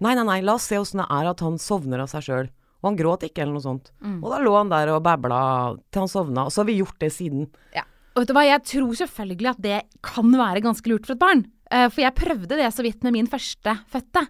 Nei, 0.00 0.14
nei, 0.16 0.24
nei, 0.28 0.38
la 0.44 0.54
oss 0.56 0.68
se 0.70 0.78
åssen 0.80 1.02
det 1.02 1.08
er 1.12 1.28
at 1.34 1.42
han 1.44 1.58
sovner 1.60 2.00
av 2.04 2.08
seg 2.12 2.24
sjøl. 2.26 2.48
Og 2.80 2.90
han 2.90 2.96
gråt 2.98 3.24
ikke, 3.28 3.42
eller 3.44 3.56
noe 3.58 3.64
sånt. 3.64 3.92
Og 4.04 4.26
da 4.30 4.38
lå 4.44 4.54
han 4.56 4.72
der 4.72 4.92
og 4.94 5.02
babla 5.04 5.42
til 5.90 6.04
han 6.04 6.12
sovna. 6.12 6.46
Og 6.48 6.52
så 6.54 6.62
har 6.62 6.68
vi 6.70 6.78
gjort 6.80 6.98
det 7.02 7.12
siden. 7.12 7.48
Ja. 7.76 7.84
Og 8.14 8.22
vet 8.22 8.30
du 8.30 8.36
hva, 8.36 8.46
jeg 8.48 8.64
tror 8.72 8.96
selvfølgelig 8.96 9.50
at 9.52 9.62
det 9.64 9.78
kan 10.06 10.32
være 10.32 10.62
ganske 10.64 10.88
lurt 10.92 11.04
for 11.08 11.16
et 11.16 11.20
barn. 11.20 11.44
Eh, 11.68 11.88
For 11.92 12.00
jeg 12.04 12.16
prøvde 12.16 12.56
det 12.56 12.68
så 12.72 12.84
vidt 12.86 13.02
med 13.04 13.16
min 13.16 13.28
første 13.28 13.74
fødte. 13.92 14.22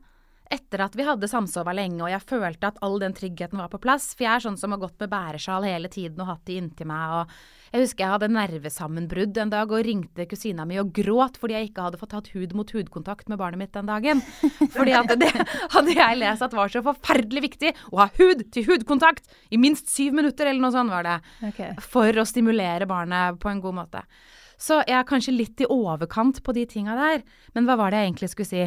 Etter 0.52 0.82
at 0.84 0.94
vi 0.98 1.04
hadde 1.06 1.28
samsova 1.30 1.74
lenge, 1.74 1.98
og 2.04 2.10
jeg 2.12 2.24
følte 2.28 2.70
at 2.70 2.78
all 2.84 2.98
den 3.02 3.14
tryggheten 3.16 3.58
var 3.58 3.70
på 3.72 3.80
plass 3.82 4.12
For 4.14 4.26
jeg 4.26 4.32
er 4.34 4.44
sånn 4.44 4.58
som 4.60 4.74
har 4.74 4.82
gått 4.82 4.98
med 5.02 5.10
bæresjal 5.12 5.66
hele 5.66 5.90
tiden 5.92 6.22
og 6.22 6.30
hatt 6.30 6.44
de 6.48 6.58
inntil 6.60 6.88
meg. 6.90 7.14
og 7.18 7.74
Jeg 7.74 7.84
husker 7.84 8.04
jeg 8.04 8.12
hadde 8.14 8.30
nervesammenbrudd 8.36 9.40
en 9.42 9.52
dag 9.52 9.74
og 9.74 9.84
ringte 9.86 10.28
kusina 10.30 10.66
mi 10.68 10.78
og 10.82 10.92
gråt 10.96 11.40
fordi 11.40 11.58
jeg 11.58 11.70
ikke 11.70 11.88
hadde 11.88 12.00
fått 12.00 12.16
hatt 12.18 12.30
hud 12.34 12.54
mot 12.58 12.72
hud-kontakt 12.76 13.28
med 13.32 13.40
barnet 13.42 13.64
mitt 13.64 13.74
den 13.74 13.90
dagen. 13.90 14.22
Fordi 14.76 14.94
at 14.96 15.12
det 15.18 15.32
hadde 15.74 15.98
jeg 15.98 16.20
lest 16.20 16.46
at 16.46 16.56
var 16.56 16.72
så 16.72 16.82
forferdelig 16.86 17.44
viktig 17.48 17.74
å 17.92 18.04
ha 18.04 18.08
hud 18.18 18.46
til 18.54 18.66
hud-kontakt 18.70 19.28
i 19.50 19.60
minst 19.60 19.90
syv 19.92 20.16
minutter, 20.16 20.46
eller 20.46 20.62
noe 20.62 20.74
sånt 20.74 20.94
var 20.94 21.06
det. 21.06 21.18
Okay. 21.50 21.74
For 21.82 22.22
å 22.22 22.26
stimulere 22.28 22.88
barnet 22.88 23.40
på 23.42 23.50
en 23.50 23.62
god 23.64 23.80
måte. 23.82 24.02
Så 24.56 24.80
jeg 24.86 24.96
er 24.96 25.08
kanskje 25.08 25.34
litt 25.36 25.60
i 25.60 25.68
overkant 25.68 26.40
på 26.44 26.54
de 26.56 26.64
tinga 26.68 26.96
der. 26.96 27.24
Men 27.54 27.68
hva 27.68 27.76
var 27.80 27.92
det 27.92 28.00
jeg 28.00 28.10
egentlig 28.10 28.32
skulle 28.32 28.50
si? 28.50 28.66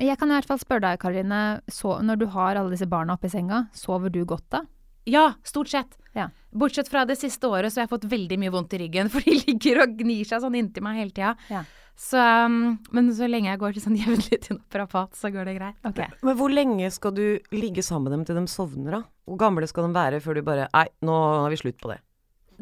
Jeg 0.00 0.18
kan 0.18 0.30
i 0.30 0.36
hvert 0.36 0.48
fall 0.48 0.60
spørre 0.60 0.86
deg, 0.86 1.00
Karoline. 1.02 1.42
Så, 1.70 1.98
når 2.04 2.22
du 2.22 2.26
har 2.32 2.56
alle 2.56 2.72
disse 2.72 2.88
barna 2.88 3.18
oppi 3.18 3.30
senga, 3.32 3.66
sover 3.76 4.12
du 4.12 4.22
godt 4.28 4.48
da? 4.54 4.62
Ja, 5.08 5.32
stort 5.44 5.68
sett. 5.72 5.98
Ja. 6.14 6.28
Bortsett 6.50 6.88
fra 6.88 7.04
det 7.08 7.16
siste 7.18 7.48
året, 7.50 7.72
så 7.72 7.80
har 7.80 7.88
jeg 7.88 7.94
fått 7.94 8.10
veldig 8.10 8.38
mye 8.38 8.52
vondt 8.54 8.74
i 8.76 8.82
ryggen, 8.84 9.10
for 9.12 9.24
de 9.24 9.38
ligger 9.42 9.84
og 9.84 9.96
gnir 10.00 10.28
seg 10.28 10.44
sånn 10.44 10.58
inntil 10.58 10.86
meg 10.86 11.00
hele 11.02 11.14
tida. 11.14 11.36
Ja. 11.52 11.64
Så, 11.98 12.16
um, 12.16 12.78
men 12.96 13.10
så 13.14 13.28
lenge 13.28 13.50
jeg 13.50 13.60
går 13.60 13.74
til 13.76 13.84
sånn 13.84 13.98
jevnlig 14.02 14.38
til 14.46 14.58
naprapat, 14.58 15.16
så 15.18 15.32
går 15.34 15.50
det 15.50 15.58
greit. 15.58 15.76
Okay. 15.86 16.08
Men 16.24 16.38
hvor 16.38 16.52
lenge 16.52 16.88
skal 16.94 17.14
du 17.16 17.26
ligge 17.54 17.84
sammen 17.84 18.08
med 18.08 18.16
dem 18.16 18.24
til 18.28 18.40
de 18.40 18.46
sovner, 18.50 18.98
da? 18.98 19.02
Hvor 19.28 19.38
gamle 19.44 19.68
skal 19.70 19.86
de 19.86 19.96
være 19.96 20.22
før 20.24 20.38
du 20.38 20.46
bare 20.46 20.70
Nei, 20.72 20.88
nå 21.06 21.18
har 21.44 21.52
vi 21.52 21.60
slutt 21.60 21.78
på 21.82 21.92
det. 21.92 22.00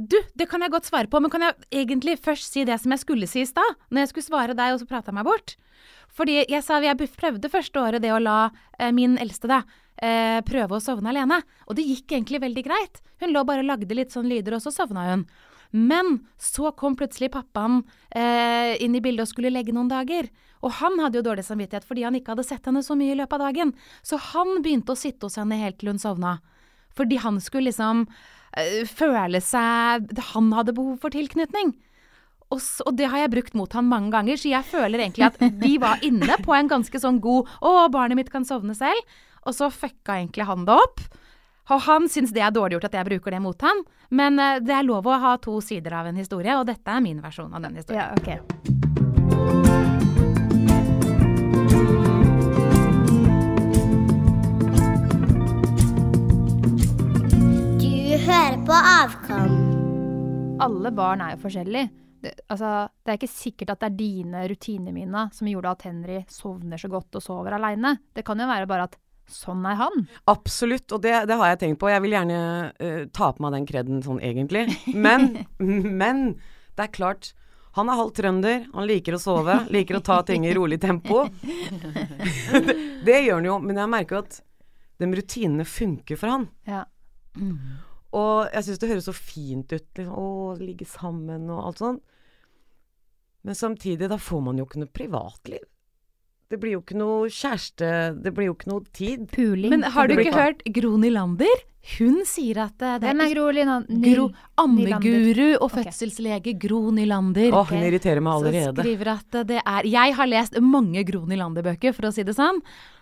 Du, 0.01 0.17
det 0.39 0.47
kan 0.49 0.63
jeg 0.65 0.73
godt 0.73 0.89
svare 0.89 1.11
på, 1.11 1.21
men 1.21 1.33
kan 1.33 1.43
jeg 1.45 1.83
egentlig 1.83 2.17
først 2.25 2.55
si 2.55 2.65
det 2.65 2.79
som 2.81 2.95
jeg 2.95 3.03
skulle 3.03 3.29
si 3.29 3.43
i 3.43 3.49
stad? 3.49 3.77
Når 3.91 4.05
jeg 4.05 4.11
skulle 4.13 4.29
svare 4.31 4.57
deg, 4.57 4.73
og 4.73 4.81
så 4.81 4.89
prata 4.89 5.13
jeg 5.13 5.19
meg 5.19 5.29
bort. 5.29 5.57
Fordi 6.17 6.41
jeg 6.41 6.65
sa 6.65 6.81
jeg 6.81 6.97
prøvde 7.19 7.53
første 7.53 7.83
året 7.83 8.03
det 8.03 8.13
å 8.15 8.23
la 8.23 8.39
eh, 8.79 8.91
min 8.97 9.19
eldste 9.21 9.51
da, 9.51 9.61
eh, 10.01 10.41
prøve 10.47 10.79
å 10.79 10.83
sovne 10.83 11.13
alene. 11.13 11.43
Og 11.69 11.77
det 11.77 11.85
gikk 11.85 12.17
egentlig 12.17 12.41
veldig 12.43 12.65
greit. 12.67 13.03
Hun 13.21 13.35
lå 13.35 13.45
bare 13.45 13.65
og 13.65 13.71
lagde 13.75 13.97
litt 13.99 14.15
sånn 14.15 14.31
lyder, 14.31 14.57
og 14.57 14.65
så 14.65 14.73
sovna 14.75 15.11
hun. 15.11 15.27
Men 15.71 16.17
så 16.41 16.73
kom 16.75 16.97
plutselig 16.99 17.31
pappaen 17.35 17.83
eh, 18.11 18.75
inn 18.83 18.97
i 18.97 19.03
bildet 19.05 19.29
og 19.29 19.31
skulle 19.31 19.53
legge 19.53 19.75
noen 19.77 19.91
dager. 19.91 20.31
Og 20.67 20.75
han 20.81 20.99
hadde 21.01 21.21
jo 21.21 21.27
dårlig 21.29 21.45
samvittighet 21.47 21.87
fordi 21.87 22.05
han 22.05 22.17
ikke 22.19 22.35
hadde 22.35 22.49
sett 22.49 22.67
henne 22.67 22.83
så 22.85 22.97
mye 22.99 23.15
i 23.15 23.19
løpet 23.21 23.37
av 23.39 23.47
dagen. 23.47 23.75
Så 24.03 24.19
han 24.33 24.65
begynte 24.65 24.97
å 24.97 24.99
sitte 24.99 25.29
hos 25.29 25.39
henne 25.41 25.61
helt 25.61 25.79
til 25.81 25.93
hun 25.93 26.03
sovna. 26.03 26.41
Fordi 26.97 27.21
han 27.23 27.39
skulle 27.43 27.71
liksom 27.71 28.07
eh, 28.59 28.83
føle 28.89 29.41
seg 29.45 30.11
Han 30.33 30.51
hadde 30.57 30.75
behov 30.77 30.99
for 31.03 31.15
tilknytning. 31.15 31.75
Og, 32.51 32.59
så, 32.59 32.83
og 32.89 32.97
det 32.99 33.07
har 33.13 33.23
jeg 33.23 33.33
brukt 33.37 33.55
mot 33.55 33.73
han 33.79 33.87
mange 33.87 34.11
ganger, 34.11 34.41
så 34.41 34.51
jeg 34.51 34.67
føler 34.67 35.05
egentlig 35.05 35.29
at 35.29 35.39
de 35.39 35.77
var 35.79 36.03
inne 36.07 36.39
på 36.43 36.55
en 36.57 36.71
ganske 36.71 36.99
sånn 36.99 37.21
god 37.23 37.47
'Å, 37.61 37.87
barnet 37.95 38.19
mitt 38.19 38.33
kan 38.33 38.47
sovne 38.47 38.75
selv', 38.75 39.07
og 39.47 39.55
så 39.55 39.71
fucka 39.71 40.19
egentlig 40.19 40.49
han 40.49 40.67
det 40.67 40.75
opp. 40.75 40.99
Og 41.71 41.85
han 41.87 42.09
syns 42.11 42.35
det 42.35 42.43
er 42.43 42.51
dårlig 42.51 42.79
gjort 42.79 42.91
at 42.91 42.99
jeg 42.99 43.07
bruker 43.07 43.37
det 43.37 43.43
mot 43.45 43.63
han, 43.63 43.85
men 44.11 44.43
eh, 44.43 44.59
det 44.59 44.75
er 44.75 44.89
lov 44.89 45.07
å 45.07 45.21
ha 45.23 45.37
to 45.39 45.61
sider 45.63 45.95
av 46.03 46.11
en 46.11 46.19
historie, 46.19 46.59
og 46.59 46.67
dette 46.67 46.91
er 46.91 47.05
min 47.05 47.23
versjon 47.23 47.55
av 47.55 47.63
den 47.63 47.79
historien. 47.79 48.03
Ja, 48.03 48.19
ok. 48.19 49.90
Hører 58.31 58.61
på 58.67 58.77
Avkom. 58.77 59.55
Alle 60.63 60.91
barn 60.95 61.23
er 61.25 61.35
jo 61.35 61.43
forskjellige. 61.43 61.89
Det, 62.21 62.33
altså, 62.53 62.85
det 63.03 63.13
er 63.13 63.17
ikke 63.19 63.33
sikkert 63.33 63.73
at 63.73 63.81
det 63.81 63.89
er 63.89 63.97
dine 63.97 64.43
rutiner 64.51 64.95
Mina, 64.95 65.25
som 65.35 65.49
gjorde 65.51 65.73
at 65.73 65.87
Henry 65.89 66.19
sovner 66.31 66.79
så 66.79 66.91
godt 66.93 67.19
og 67.19 67.25
sover 67.25 67.57
aleine. 67.57 67.97
Det 68.15 68.23
kan 68.27 68.39
jo 68.39 68.47
være 68.51 68.69
bare 68.71 68.87
at 68.87 68.95
sånn 69.31 69.65
er 69.67 69.81
han. 69.81 70.07
Absolutt, 70.31 70.87
og 70.95 71.03
det, 71.03 71.15
det 71.31 71.41
har 71.41 71.53
jeg 71.53 71.61
tenkt 71.65 71.81
på. 71.83 71.91
Jeg 71.91 72.05
vil 72.05 72.15
gjerne 72.15 72.39
uh, 72.71 73.03
ta 73.11 73.33
på 73.35 73.47
meg 73.47 73.57
den 73.57 73.67
kreden 73.73 74.05
sånn 74.05 74.23
egentlig. 74.23 74.67
Men, 74.95 75.33
men 76.03 76.25
det 76.79 76.87
er 76.87 76.95
klart 76.95 77.33
han 77.79 77.91
er 77.91 77.99
halvt 77.99 78.19
trønder, 78.19 78.65
han 78.75 78.91
liker 78.91 79.15
å 79.15 79.23
sove, 79.23 79.61
liker 79.75 79.99
å 79.99 80.05
ta 80.07 80.23
ting 80.27 80.47
i 80.47 80.55
rolig 80.55 80.81
tempo. 80.83 81.25
det, 82.67 82.79
det 83.07 83.21
gjør 83.25 83.39
han 83.39 83.53
jo, 83.53 83.61
men 83.63 83.79
jeg 83.79 83.95
merker 83.95 84.19
jo 84.19 84.25
at 84.27 84.41
de 85.01 85.15
rutinene 85.19 85.67
funker 85.67 86.19
for 86.19 86.37
han. 86.37 86.51
Ja. 86.69 86.85
Og 88.17 88.51
jeg 88.51 88.67
syns 88.67 88.81
det 88.83 88.91
høres 88.91 89.07
så 89.07 89.15
fint 89.15 89.71
ut, 89.71 89.91
liksom, 89.97 90.15
å 90.19 90.55
ligge 90.59 90.87
sammen 90.89 91.51
og 91.53 91.67
alt 91.69 91.83
sånt. 91.83 92.17
Men 93.47 93.57
samtidig, 93.57 94.11
da 94.11 94.19
får 94.21 94.41
man 94.45 94.59
jo 94.59 94.67
ikke 94.67 94.83
noe 94.83 94.93
privatliv. 94.93 95.63
Det 96.51 96.59
blir 96.59 96.75
jo 96.75 96.81
ikke 96.83 96.99
noe 96.99 97.29
kjæreste, 97.31 97.89
det 98.25 98.31
blir 98.35 98.49
jo 98.49 98.55
ikke 98.57 98.71
noe 98.73 98.83
tid. 98.97 99.27
Puling. 99.31 99.71
Men 99.71 99.85
har 99.95 100.11
du 100.11 100.17
ikke 100.19 100.35
hørt 100.35 100.65
Gro 100.75 100.97
Nylander? 100.99 101.61
Hun 101.95 102.19
sier 102.29 102.59
at 102.67 102.75
det 102.83 102.97
det 103.01 103.09
Hvem 103.09 103.23
er 103.25 103.31
Gro 103.33 103.45
Nylander? 103.55 104.25
Ammeguru 104.61 105.47
og 105.63 105.71
fødselslege 105.73 106.57
Gro 106.61 106.83
Nylander. 106.97 107.55
Åh, 107.55 107.71
hun 107.71 107.87
irriterer 107.87 108.21
meg 108.25 108.41
allerede. 108.41 108.75
Så 108.75 108.83
skriver 108.83 109.13
at 109.15 109.39
det 109.47 109.61
er 109.63 109.89
Jeg 109.89 110.17
har 110.19 110.31
lest 110.33 110.59
mange 110.61 111.07
Gro 111.07 111.23
Nylander-bøker, 111.31 111.95
for 111.95 112.11
å 112.11 112.13
si 112.15 112.27
det 112.27 112.35
sånn. 112.37 112.59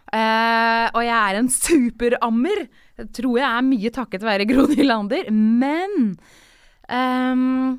Uh, 0.08 0.86
og 0.92 1.02
jeg 1.04 1.16
er 1.16 1.40
en 1.40 1.50
superammer. 1.52 2.62
Tror 3.16 3.40
jeg 3.40 3.48
er 3.48 3.66
mye 3.72 3.96
takket 3.96 4.28
være 4.28 4.46
Gro 4.52 4.68
Nylander. 4.68 5.32
Men 5.32 6.18
ehm, 6.84 7.78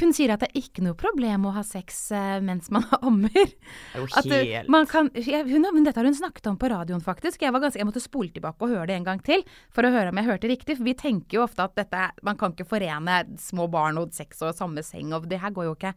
hun 0.00 0.12
sier 0.16 0.30
at 0.34 0.42
det 0.44 0.48
er 0.52 0.60
ikke 0.60 0.82
noe 0.84 0.96
problem 0.98 1.46
å 1.48 1.52
ha 1.56 1.62
sex 1.66 2.00
eh, 2.16 2.38
mens 2.44 2.70
man 2.74 2.84
ammer. 3.00 3.52
Er 3.94 4.06
At 4.18 4.28
helt 4.30 4.70
man 4.72 4.86
kan, 4.90 5.10
jeg, 5.14 5.44
hun, 5.50 5.66
men 5.74 5.86
dette 5.86 6.00
har 6.00 6.08
hun 6.08 6.16
snakket 6.16 6.46
om 6.50 6.58
på 6.60 6.70
radioen, 6.72 7.02
faktisk. 7.04 7.42
Jeg, 7.42 7.52
var 7.54 7.64
ganske, 7.64 7.80
jeg 7.80 7.88
måtte 7.88 8.02
spole 8.04 8.32
tilbake 8.34 8.64
og 8.64 8.72
høre 8.74 8.86
det 8.90 8.96
en 8.98 9.06
gang 9.08 9.22
til 9.24 9.44
for 9.74 9.86
å 9.86 9.92
høre 9.94 10.12
om 10.12 10.20
jeg 10.20 10.28
hørte 10.30 10.50
riktig. 10.50 10.78
For 10.78 10.86
vi 10.88 10.96
tenker 10.98 11.38
jo 11.40 11.44
ofte 11.46 11.66
at 11.66 11.76
dette, 11.78 12.08
man 12.26 12.38
kan 12.40 12.54
ikke 12.56 12.68
forene 12.68 13.20
små 13.40 13.68
barn 13.72 14.00
og 14.00 14.14
sex 14.16 14.42
og 14.46 14.56
samme 14.58 14.84
seng, 14.86 15.12
og 15.16 15.28
det 15.30 15.40
her 15.42 15.54
går 15.54 15.70
jo 15.70 15.76
ikke. 15.78 15.94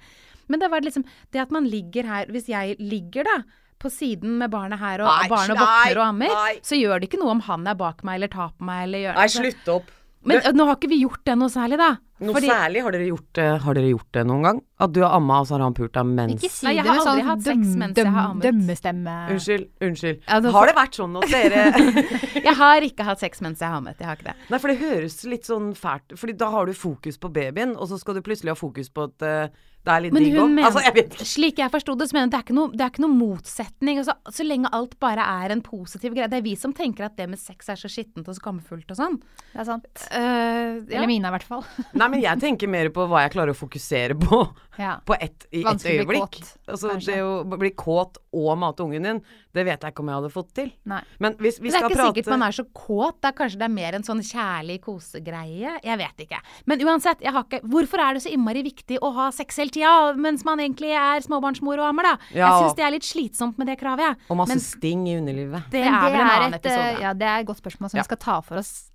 Men 0.52 0.60
det 0.62 0.72
var 0.74 0.84
liksom 0.84 1.06
det 1.32 1.40
at 1.46 1.52
man 1.54 1.68
ligger 1.70 2.04
her 2.10 2.26
Hvis 2.34 2.50
jeg 2.52 2.76
ligger, 2.82 3.24
da. 3.30 3.40
På 3.82 3.90
siden 3.90 4.36
med 4.38 4.52
barnet 4.54 4.78
her, 4.78 5.02
og 5.02 5.08
Nei, 5.10 5.30
barnet 5.32 5.58
våkner 5.58 5.98
og 5.98 6.04
ammer, 6.06 6.34
nei. 6.38 6.60
så 6.62 6.78
gjør 6.78 7.00
det 7.02 7.08
ikke 7.08 7.18
noe 7.18 7.32
om 7.34 7.40
han 7.48 7.64
er 7.66 7.78
bak 7.80 8.04
meg 8.06 8.20
eller 8.20 8.30
tar 8.30 8.52
på 8.54 8.68
meg 8.68 8.84
eller 8.86 9.02
gjør 9.08 9.16
Nei, 9.18 9.24
altså- 9.26 9.42
slutt 9.42 9.72
opp. 9.74 9.88
Men 10.24 10.38
det, 10.44 10.52
nå 10.54 10.66
har 10.70 10.76
ikke 10.78 10.90
vi 10.92 11.00
gjort 11.02 11.24
det 11.26 11.34
noe 11.40 11.50
særlig, 11.50 11.78
da. 11.82 11.96
Noe 12.22 12.36
Fordi- 12.36 12.50
særlig? 12.52 12.82
Har 12.86 12.92
dere, 12.94 13.06
gjort 13.10 13.30
det, 13.34 13.46
har 13.64 13.74
dere 13.74 13.90
gjort 13.90 14.12
det 14.14 14.24
noen 14.30 14.44
gang? 14.46 14.60
At 14.86 14.92
du 14.94 15.00
har 15.02 15.16
amma, 15.18 15.40
og 15.42 15.48
så 15.50 15.56
har 15.56 15.64
han 15.66 15.74
pult 15.74 15.92
deg 15.96 16.06
mens 16.06 16.36
Ikke 16.38 16.52
si 16.54 16.66
Nei, 16.68 16.74
jeg 16.76 16.84
det 16.86 16.92
har 16.92 16.98
med 17.00 17.08
aldri 17.08 17.22
sånn 17.22 17.30
hatt 17.32 17.44
døm, 17.48 17.64
mens 17.82 17.98
jeg 17.98 18.06
har 18.06 18.14
døm, 18.14 18.30
ammet. 18.30 18.44
dømmestemme. 18.46 19.16
Unnskyld, 19.34 19.66
unnskyld. 19.82 20.20
Ja, 20.28 20.40
har 20.58 20.68
det 20.70 20.76
vært 20.78 21.00
sånn 21.02 21.18
hos 21.18 21.32
dere? 21.32 21.64
Jeg 22.52 22.56
har 22.62 22.82
ikke 22.82 23.04
hatt 23.06 23.20
sex 23.22 23.42
mens 23.42 23.60
jeg 23.62 23.70
har 23.70 23.78
ammet. 23.82 23.98
Jeg 24.00 24.08
har 24.08 24.16
ikke 24.18 24.30
det. 24.32 24.36
Nei, 24.50 24.58
for 24.62 24.68
det 24.72 24.78
høres 24.82 25.18
litt 25.30 25.46
sånn 25.46 25.74
fælt 25.78 26.14
Fordi 26.18 26.34
da 26.38 26.50
har 26.54 26.66
du 26.66 26.74
fokus 26.74 27.18
på 27.22 27.30
babyen, 27.34 27.76
og 27.78 27.90
så 27.90 27.98
skal 28.02 28.16
du 28.18 28.22
plutselig 28.26 28.54
ha 28.54 28.58
fokus 28.58 28.90
på 28.90 29.04
at 29.10 29.22
eh, 29.26 29.48
det 29.82 29.92
er 29.96 30.02
litt 30.06 30.14
Men 30.14 30.24
digg 30.24 30.36
hun 30.38 30.44
òg. 30.44 30.50
mener, 30.54 30.68
Altså, 30.68 30.82
jeg 30.86 30.94
vet 30.94 31.14
ikke. 31.16 31.26
slik 31.26 31.58
jeg 31.58 31.72
forsto 31.74 31.96
det, 31.98 32.08
så 32.10 32.14
mener 32.14 32.28
hun 32.28 32.30
at 32.30 32.34
det 32.36 32.40
er 32.40 32.46
ikke 32.46 32.58
noe, 32.58 32.72
det 32.78 32.84
er 32.86 32.92
ikke 32.92 33.04
noe 33.06 33.16
motsetning. 33.18 33.98
Altså, 34.02 34.14
så 34.38 34.46
lenge 34.46 34.70
alt 34.78 34.94
bare 35.02 35.26
er 35.42 35.56
en 35.56 35.62
positiv 35.66 36.14
greie. 36.14 36.30
Det 36.30 36.38
er 36.38 36.46
vi 36.46 36.56
som 36.56 36.74
tenker 36.78 37.08
at 37.08 37.16
det 37.18 37.28
med 37.32 37.40
sex 37.42 37.70
er 37.74 37.80
så 37.82 37.90
skittent 37.90 38.30
og 38.30 38.38
skammefullt 38.38 38.92
og 38.94 39.00
sånn. 39.00 39.18
Det 39.52 39.60
er 39.64 39.68
sant. 39.68 39.90
Uh, 40.14 40.86
ja. 40.86 41.00
Eller 41.02 41.08
mine, 41.10 41.28
i 41.28 41.36
hvert 41.38 41.48
fall. 41.50 41.66
Nei, 42.00 42.08
men 42.14 42.22
jeg 42.22 42.40
tenker 42.44 42.70
mer 42.72 42.92
på 42.94 43.08
hva 43.10 43.24
jeg 43.26 43.34
klarer 43.38 43.56
å 43.56 43.58
fokusere 43.58 44.18
på 44.22 44.44
Ja. 44.78 45.00
på 45.10 45.18
ett, 45.20 45.48
i 45.52 45.64
ett 45.66 45.86
øyeblikk. 45.86 46.38
kåt, 46.40 46.52
altså, 46.70 46.94
kanskje. 46.94 47.18
det 47.18 47.24
å 47.26 47.58
bli 47.58 47.74
kåt 47.74 48.22
og 48.32 48.54
mate 48.62 48.86
ungen 48.86 49.04
din, 49.04 49.24
det 49.52 49.66
vet 49.68 49.82
jeg 49.84 49.92
ikke 49.92 50.00
om 50.06 50.08
jeg 50.14 50.20
hadde 50.22 50.32
fått 50.32 50.54
til. 50.56 50.70
Nei. 50.88 51.02
Men 51.20 51.34
hvis 51.42 51.58
vi 51.60 51.68
det 51.74 51.82
er 51.82 51.90
ikke 51.90 51.98
prate 51.98 52.14
sikkert 52.22 52.32
man 52.32 52.46
er 52.48 52.56
så 52.56 52.64
kåt. 52.72 53.18
Det 53.20 53.28
er 53.34 53.36
kanskje 53.42 53.60
det 53.60 53.66
er 53.68 53.74
mer 53.74 53.98
en 53.98 54.06
sånn 54.08 54.22
kjærlig 54.24 54.78
kosegreie. 54.86 55.74
Jeg 55.84 55.98
vet 56.00 56.24
ikke. 56.26 56.40
Men 56.70 56.86
uansett, 56.88 57.20
jeg 57.26 57.34
har 57.36 57.44
ikke 57.50 57.60
Hvorfor 57.72 58.00
er 58.04 58.16
det 58.16 58.24
så 58.24 58.32
innmari 58.32 58.62
viktig 58.64 58.98
å 59.04 59.12
ha 59.18 59.28
sex 59.36 59.60
hele 59.72 60.14
tida 60.14 60.22
mens 60.22 60.44
man 60.46 60.60
egentlig 60.60 60.92
er 60.92 61.22
småbarnsmor 61.26 61.80
og 61.80 61.88
ammer, 61.90 62.04
da? 62.04 62.18
Ja. 62.36 62.52
Jeg 62.52 62.68
syns 62.68 62.76
det 62.76 62.86
er 62.86 62.92
litt 62.92 63.08
slitsomt 63.08 63.58
med 63.58 63.68
det 63.68 63.80
kravet, 63.80 64.00
jeg. 64.00 64.18
Og 64.30 64.38
masse 64.38 64.50
Men 64.54 64.60
sting 64.60 65.08
i 65.08 65.18
underlivet. 65.18 65.64
det 65.72 65.82
Men 65.84 65.94
er 65.94 66.02
vel 66.12 66.20
en 66.22 66.28
annen 66.28 66.54
et, 66.54 66.66
eh, 66.66 66.72
episode. 66.72 67.02
Ja, 67.02 67.14
det 67.14 67.28
er 67.28 67.40
et 67.40 67.48
godt 67.48 67.62
spørsmål 67.64 67.90
som 67.92 67.98
Ja. 67.98 68.02
vi 68.04 68.10
skal 68.12 68.18
ta 68.18 68.42
for 68.42 68.58
oss 68.58 68.92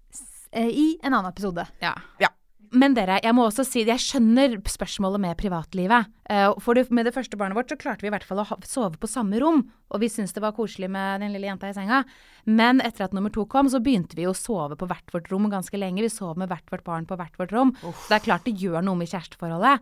eh, 0.53 0.69
i 0.69 0.99
en 1.03 1.13
annen 1.13 1.33
episode. 1.33 1.67
Ja. 1.83 1.95
Ja. 2.21 2.29
Men 2.73 2.95
dere, 2.95 3.21
jeg 3.23 3.33
må 3.33 3.47
også 3.47 3.65
si, 3.65 3.85
jeg 3.85 3.97
skjønner 3.99 4.61
spørsmålet 4.61 5.21
med 5.21 5.37
privatlivet. 5.39 6.07
Eh, 6.29 6.53
For 6.61 6.75
det, 6.75 6.91
med 6.91 7.05
det 7.07 7.15
første 7.15 7.37
barnet 7.39 7.55
vårt 7.55 7.69
så 7.71 7.77
klarte 7.79 8.01
vi 8.03 8.09
i 8.09 8.11
hvert 8.11 8.25
fall 8.25 8.39
å 8.39 8.65
sove 8.67 8.97
på 8.99 9.07
samme 9.09 9.39
rom. 9.41 9.71
Og 9.93 10.01
vi 10.01 10.09
syntes 10.09 10.33
det 10.35 10.43
var 10.43 10.53
koselig 10.53 10.91
med 10.91 11.21
den 11.21 11.33
lille 11.33 11.47
jenta 11.47 11.69
i 11.69 11.73
senga. 11.73 12.05
Men 12.45 12.81
etter 12.81 13.05
at 13.05 13.13
nummer 13.15 13.31
to 13.33 13.47
kom, 13.47 13.67
så 13.69 13.79
begynte 13.81 14.17
vi 14.17 14.25
å 14.27 14.35
sove 14.35 14.77
på 14.77 14.87
hvert 14.89 15.07
vårt 15.13 15.31
rom 15.31 15.49
ganske 15.49 15.79
lenge. 15.79 16.03
Vi 16.03 16.09
sov 16.09 16.37
med 16.37 16.49
hvert 16.51 16.67
vårt 16.71 16.83
barn 16.85 17.07
på 17.07 17.17
hvert 17.17 17.39
vårt 17.39 17.53
rom. 17.53 17.71
Uff. 17.85 18.09
det 18.09 18.17
er 18.17 18.25
klart 18.27 18.45
det 18.45 18.57
gjør 18.59 18.83
noe 18.83 18.97
med 18.97 19.09
kjæresteforholdet. 19.09 19.81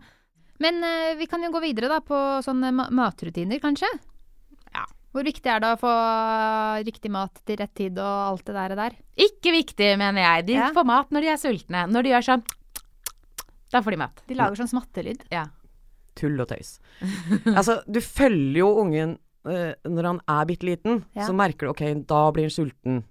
Men 0.63 0.83
eh, 0.87 1.15
vi 1.19 1.27
kan 1.27 1.43
jo 1.43 1.51
gå 1.51 1.61
videre 1.63 1.89
da 1.91 1.99
på 2.05 2.17
sånne 2.45 2.71
ma 2.75 2.85
matrutiner, 2.95 3.59
kanskje? 3.63 3.89
Ja. 4.75 4.85
Hvor 5.15 5.23
viktig 5.27 5.47
er 5.51 5.59
det 5.63 5.71
å 5.75 5.79
få 5.79 5.91
riktig 6.87 7.11
mat 7.11 7.41
til 7.47 7.59
rett 7.59 7.73
tid 7.75 7.99
og 7.99 8.21
alt 8.29 8.45
det 8.47 8.55
der? 8.55 8.75
der? 8.79 8.95
Ikke 9.27 9.51
viktig, 9.55 9.89
mener 9.99 10.21
jeg. 10.23 10.45
De 10.47 10.53
Ja. 10.59 10.69
får 10.75 10.85
mat 10.87 11.11
når 11.11 11.21
de 11.21 11.27
er 11.33 11.37
sultne. 11.41 11.85
Når 11.91 12.03
de 12.03 12.09
gjør 12.15 12.25
sånn 12.29 12.43
Da 13.71 13.81
får 13.81 13.91
de 13.91 13.97
mat. 13.97 14.21
De 14.27 14.35
lager 14.35 14.55
sånn 14.55 14.69
smattelyd. 14.71 15.23
Ja. 15.31 15.47
Tull 16.15 16.39
og 16.39 16.47
tøys. 16.47 16.77
altså, 17.57 17.81
du 17.91 17.99
følger 17.99 18.61
jo 18.61 18.69
ungen 18.85 19.17
uh, 19.47 19.73
når 19.83 20.07
han 20.07 20.21
er 20.31 20.45
bitte 20.47 20.63
liten, 20.69 21.03
Ja. 21.15 21.25
så 21.27 21.35
merker 21.35 21.67
du 21.67 21.73
ok, 21.73 21.83
da 22.07 22.31
blir 22.31 22.47
han 22.47 22.53
sulten. 22.55 23.01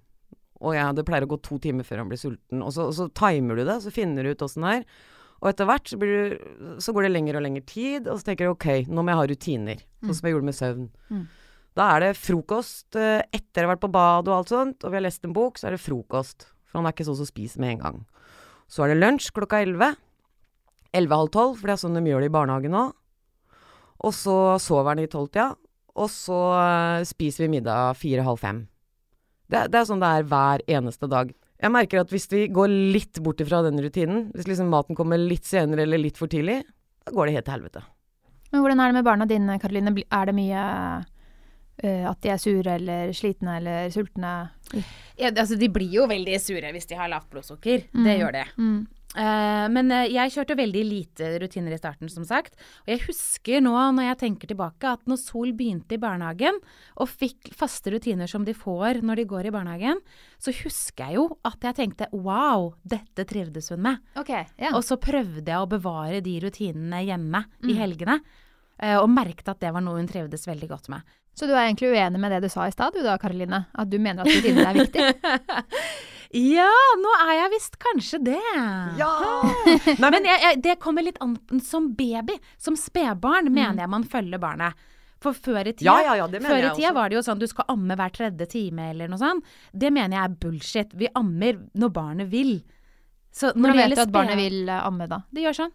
Og 0.61 0.73
ja, 0.73 0.87
det 0.95 1.05
pleier 1.05 1.27
å 1.27 1.29
gå 1.29 1.37
to 1.43 1.59
timer 1.61 1.83
før 1.85 2.01
han 2.01 2.09
blir 2.09 2.17
sulten. 2.17 2.63
Og 2.63 2.71
så, 2.73 2.87
og 2.89 2.95
så 2.97 3.09
timer 3.13 3.59
du 3.59 3.65
det, 3.67 3.77
så 3.83 3.91
finner 3.93 4.23
du 4.23 4.31
ut 4.33 4.41
åssen 4.41 4.63
det 4.65 4.71
er. 4.79 4.85
Og 5.45 5.51
etter 5.51 5.67
hvert 5.69 5.91
så, 5.91 5.97
blir 6.01 6.09
du, 6.09 6.45
så 6.81 6.89
går 6.89 7.05
det 7.05 7.11
lengre 7.11 7.37
og 7.37 7.43
lengre 7.45 7.61
tid, 7.69 8.07
og 8.09 8.17
så 8.17 8.31
tenker 8.31 8.47
du 8.47 8.55
ok, 8.55 8.87
nå 8.89 9.03
må 9.03 9.13
jeg 9.13 9.19
ha 9.19 9.25
rutiner. 9.29 9.83
Sånn 10.01 10.17
som 10.17 10.25
jeg 10.25 10.33
gjorde 10.33 10.47
med 10.47 10.57
søvn. 10.57 10.87
Mm. 11.13 11.25
Da 11.77 11.89
er 11.93 12.01
det 12.01 12.15
frokost 12.17 12.97
eh, 12.97 13.21
etter 13.35 13.61
å 13.61 13.69
ha 13.69 13.75
vært 13.75 13.83
på 13.83 13.91
bad 13.93 14.31
og 14.31 14.39
alt 14.39 14.53
sånt, 14.55 14.81
og 14.81 14.89
vi 14.89 14.97
har 14.97 15.05
lest 15.05 15.27
en 15.27 15.35
bok, 15.35 15.61
så 15.61 15.69
er 15.69 15.75
det 15.75 15.83
frokost. 15.83 16.47
For 16.65 16.79
han 16.79 16.89
er 16.89 16.95
ikke 16.95 17.05
sånn 17.05 17.19
som 17.19 17.29
spiser 17.29 17.61
med 17.61 17.75
en 17.75 17.83
gang. 17.83 18.01
Så 18.71 18.81
er 18.81 18.91
det 18.91 18.97
lunsj 19.03 19.29
klokka 19.37 19.61
elleve. 19.61 19.91
Elleve-halv 20.97 21.29
tolv, 21.35 21.59
for 21.59 21.69
det 21.69 21.75
er 21.75 21.83
sånn 21.83 21.99
de 21.99 22.09
gjør 22.09 22.25
det 22.25 22.31
i 22.31 22.35
barnehagen 22.39 22.73
nå. 22.73 22.85
Og 24.01 24.17
så 24.17 24.37
sover 24.63 24.95
han 24.95 25.03
i 25.03 25.09
tolvtida. 25.11 25.51
Og 25.95 26.09
så 26.11 26.39
eh, 26.57 27.05
spiser 27.05 27.45
vi 27.45 27.53
middag 27.59 27.99
fire-halv 28.01 28.41
fem. 28.41 28.65
Det, 29.45 29.67
det 29.69 29.77
er 29.77 29.87
sånn 29.91 30.01
det 30.01 30.09
er 30.09 30.29
hver 30.31 30.65
eneste 30.79 31.11
dag. 31.11 31.29
Jeg 31.61 31.71
merker 31.71 32.01
at 32.01 32.11
hvis 32.11 32.27
vi 32.31 32.45
går 32.51 32.71
litt 32.93 33.19
bort 33.23 33.41
ifra 33.43 33.61
den 33.65 33.79
rutinen, 33.81 34.29
hvis 34.35 34.49
liksom 34.49 34.71
maten 34.71 34.97
kommer 34.97 35.19
litt 35.21 35.47
senere 35.47 35.85
eller 35.85 36.01
litt 36.01 36.19
for 36.19 36.31
tidlig, 36.31 36.61
da 37.05 37.13
går 37.15 37.29
det 37.29 37.37
helt 37.37 37.47
til 37.47 37.55
helvete. 37.55 37.83
Men 38.51 38.63
hvordan 38.63 38.81
er 38.81 38.91
det 38.91 38.97
med 38.97 39.07
barna 39.07 39.27
dine, 39.29 39.59
Karoline? 39.59 39.93
Er 40.03 40.29
det 40.29 40.35
mye 40.35 40.65
uh, 41.83 42.03
at 42.11 42.19
de 42.23 42.33
er 42.33 42.41
sure 42.41 42.75
eller 42.75 43.15
slitne 43.15 43.57
eller 43.61 43.89
sultne? 43.93 44.33
Ja, 45.19 45.31
altså, 45.31 45.57
de 45.59 45.71
blir 45.71 45.95
jo 45.95 46.09
veldig 46.11 46.37
sure 46.43 46.71
hvis 46.75 46.89
de 46.91 46.99
har 46.99 47.11
lavt 47.11 47.31
blodsukker. 47.31 47.87
Det 47.91 48.17
gjør 48.19 48.35
det. 48.35 48.45
Mm. 48.59 48.85
Eh, 49.15 49.65
men 49.71 49.91
eh, 49.95 50.09
jeg 50.11 50.33
kjørte 50.33 50.57
veldig 50.59 50.83
lite 50.83 51.29
rutiner 51.39 51.71
i 51.75 51.79
starten, 51.79 52.09
som 52.11 52.25
sagt. 52.27 52.57
Og 52.83 52.91
jeg 52.91 53.03
husker 53.07 53.63
nå, 53.63 53.73
når 53.95 54.09
jeg 54.09 54.19
tenker 54.25 54.51
tilbake, 54.51 54.91
at 54.91 55.05
når 55.07 55.21
Sol 55.21 55.53
begynte 55.55 55.95
i 55.95 56.01
barnehagen, 56.01 56.59
og 56.99 57.11
fikk 57.11 57.53
faste 57.55 57.93
rutiner 57.95 58.27
som 58.27 58.43
de 58.47 58.55
får 58.57 58.99
når 59.05 59.21
de 59.21 59.27
går 59.31 59.47
i 59.49 59.53
barnehagen, 59.55 60.01
så 60.41 60.51
husker 60.61 61.07
jeg 61.07 61.19
jo 61.21 61.27
at 61.47 61.63
jeg 61.69 61.79
tenkte 61.79 62.09
wow, 62.11 62.73
dette 62.83 63.23
trivdes 63.29 63.71
hun 63.71 63.85
med. 63.87 64.03
Okay, 64.19 64.43
yeah. 64.59 64.75
Og 64.75 64.83
så 64.85 64.99
prøvde 65.01 65.47
jeg 65.47 65.61
å 65.63 65.69
bevare 65.71 66.19
de 66.25 66.35
rutinene 66.43 67.03
hjemme 67.07 67.45
i 67.63 67.77
helgene. 67.79 68.19
eh, 68.79 68.97
Og 68.99 69.07
merket 69.09 69.47
at 69.47 69.63
det 69.63 69.71
var 69.73 69.81
noe 69.85 70.01
hun 70.01 70.11
trivdes 70.11 70.47
veldig 70.47 70.67
godt 70.75 70.91
med. 70.91 71.01
Så 71.35 71.47
du 71.49 71.53
er 71.53 71.65
egentlig 71.65 71.91
uenig 71.91 72.19
med 72.21 72.31
det 72.31 72.45
du 72.45 72.49
sa 72.51 72.65
i 72.67 72.73
stad, 72.73 72.95
du 72.95 73.03
da, 73.03 73.17
Karoline? 73.19 73.65
At 73.75 73.89
du 73.91 73.97
mener 73.99 74.23
at 74.23 74.31
rutinene 74.31 74.69
er 74.71 74.83
viktig? 74.85 75.07
Ja, 76.35 76.71
nå 76.99 77.11
er 77.23 77.29
jeg 77.37 77.51
visst 77.53 77.77
kanskje 77.79 78.17
det. 78.25 78.41
Ja! 78.99 79.11
Nei, 80.01 80.09
Men 80.09 80.25
jeg, 80.27 80.41
jeg, 80.41 80.57
det 80.65 80.73
kommer 80.83 81.05
litt 81.05 81.19
an 81.23 81.37
som 81.63 81.93
baby. 81.95 82.35
Som 82.59 82.75
spedbarn 82.79 83.47
mener 83.53 83.85
jeg 83.85 83.91
man 83.93 84.03
følger 84.03 84.41
barnet. 84.41 84.75
For 85.23 85.37
før 85.37 85.69
i 85.69 85.71
tida, 85.71 85.87
Ja, 85.87 86.11
ja, 86.11 86.15
ja, 86.19 86.41
før 86.43 86.59
i 86.59 86.73
tida 86.75 86.91
var 86.97 87.09
det 87.09 87.17
jo 87.17 87.23
sånn 87.25 87.39
du 87.39 87.47
skal 87.47 87.69
amme 87.71 87.95
hver 87.97 88.11
tredje 88.13 88.49
time 88.51 88.89
eller 88.91 89.07
noe 89.09 89.21
sånt. 89.21 89.47
Det 89.71 89.93
mener 89.95 90.17
jeg 90.17 90.27
er 90.27 90.35
bullshit. 90.43 90.97
Vi 90.99 91.09
ammer 91.15 91.61
når 91.73 91.93
barnet 91.95 92.29
vil. 92.33 92.57
Så 93.35 93.53
når 93.55 93.71
Hvordan 93.71 93.79
vet 93.79 93.95
du 93.95 94.03
at 94.03 94.13
barnet 94.15 94.39
vil 94.39 94.59
eh, 94.67 94.83
amme, 94.91 95.07
da? 95.11 95.23
Det 95.31 95.47
gjør 95.47 95.57
sånn. 95.63 95.73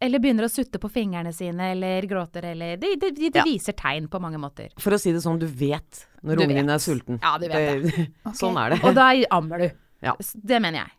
Eller 0.00 0.22
begynner 0.22 0.46
å 0.46 0.50
sutte 0.50 0.80
på 0.80 0.88
fingrene 0.88 1.32
sine, 1.36 1.72
eller 1.74 2.06
gråter, 2.08 2.46
eller 2.54 2.78
De, 2.80 2.94
de, 2.96 3.10
de, 3.12 3.28
de 3.30 3.38
Ja. 3.38 3.44
viser 3.44 3.76
tegn 3.76 4.06
på 4.08 4.20
mange 4.22 4.38
måter. 4.40 4.70
For 4.80 4.96
å 4.96 4.98
si 5.00 5.12
det 5.12 5.20
sånn, 5.20 5.38
du 5.38 5.44
vet 5.46 6.06
når 6.24 6.36
Du 6.40 6.44
ungen 6.46 6.56
din 6.62 6.72
er 6.72 6.80
sulten. 6.80 7.18
Ja, 7.20 7.34
du 7.38 7.48
vet 7.48 7.84
det. 7.84 8.06
Sånn 8.40 8.56
er 8.60 8.72
det. 8.74 8.80
Og 8.84 8.94
da 8.96 9.10
ammer 9.36 9.58
du. 9.66 9.68
Ja. 10.00 10.14
Det 10.34 10.60
mener 10.60 10.86
jeg. 10.86 10.96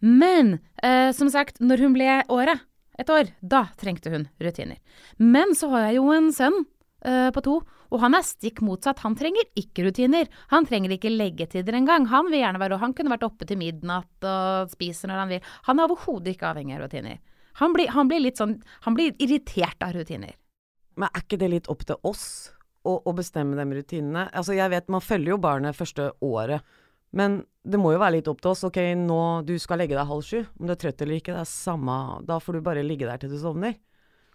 Men 0.00 0.58
uh, 0.84 1.12
som 1.16 1.30
sagt, 1.32 1.60
når 1.60 1.84
hun 1.84 1.96
ble 1.96 2.20
året, 2.32 2.60
et 3.00 3.08
år, 3.08 3.30
da 3.40 3.66
trengte 3.80 4.12
hun 4.12 4.26
rutiner. 4.40 4.76
Men 5.16 5.54
så 5.56 5.70
har 5.72 5.86
jeg 5.88 5.96
jo 6.00 6.10
en 6.12 6.28
sønn 6.36 6.58
uh, 7.06 7.30
på 7.32 7.42
to, 7.44 7.54
og 7.90 8.02
han 8.04 8.14
er 8.14 8.24
stikk 8.26 8.60
motsatt. 8.64 9.00
Han 9.04 9.16
trenger 9.16 9.48
ikke 9.58 9.86
rutiner. 9.88 10.28
Han 10.52 10.68
trenger 10.68 10.92
ikke 10.94 11.10
leggetider 11.12 11.74
engang. 11.74 12.04
Han 12.12 12.28
vil 12.30 12.42
gjerne 12.44 12.60
være, 12.60 12.76
og 12.76 12.84
han 12.84 12.92
kunne 12.96 13.12
vært 13.16 13.24
oppe 13.26 13.48
til 13.48 13.58
midnatt 13.60 14.28
og 14.28 14.70
spise 14.76 15.08
når 15.08 15.24
han 15.24 15.32
vil. 15.32 15.48
Han 15.66 15.80
er 15.80 15.88
overhodet 15.88 16.36
ikke 16.36 16.52
avhengig 16.52 16.76
av 16.76 16.84
rutiner. 16.84 17.18
Han 17.60 17.74
blir, 17.76 17.90
han 17.92 18.08
blir 18.08 18.22
litt 18.24 18.40
sånn, 18.40 18.56
han 18.86 18.96
blir 18.96 19.12
irritert 19.20 19.82
av 19.84 19.92
rutiner. 19.96 20.36
Men 20.96 21.10
er 21.12 21.24
ikke 21.24 21.38
det 21.40 21.50
litt 21.52 21.68
opp 21.72 21.84
til 21.88 22.00
oss 22.08 22.24
å, 22.84 22.96
å 23.04 23.12
bestemme 23.16 23.58
de 23.58 23.80
rutinene? 23.80 24.26
Altså, 24.32 24.56
jeg 24.56 24.72
vet 24.72 24.88
man 24.92 25.04
følger 25.04 25.34
jo 25.34 25.42
barnet 25.42 25.76
første 25.76 26.10
året, 26.24 26.64
men 27.16 27.42
det 27.66 27.80
må 27.80 27.92
jo 27.92 28.00
være 28.00 28.18
litt 28.18 28.30
opp 28.30 28.40
til 28.40 28.52
oss. 28.52 28.64
Ok, 28.68 28.78
nå 28.96 29.20
du 29.46 29.54
skal 29.60 29.82
legge 29.82 29.96
deg 29.98 30.08
halv 30.08 30.24
sju. 30.24 30.44
Om 30.56 30.68
du 30.68 30.74
er 30.74 30.80
trøtt 30.80 31.04
eller 31.04 31.18
ikke, 31.18 31.34
det 31.34 31.42
er 31.42 31.50
samme 31.50 31.94
Da 32.28 32.38
får 32.40 32.56
du 32.56 32.64
bare 32.64 32.84
ligge 32.86 33.08
der 33.08 33.20
til 33.20 33.32
du 33.32 33.38
sovner. 33.40 33.76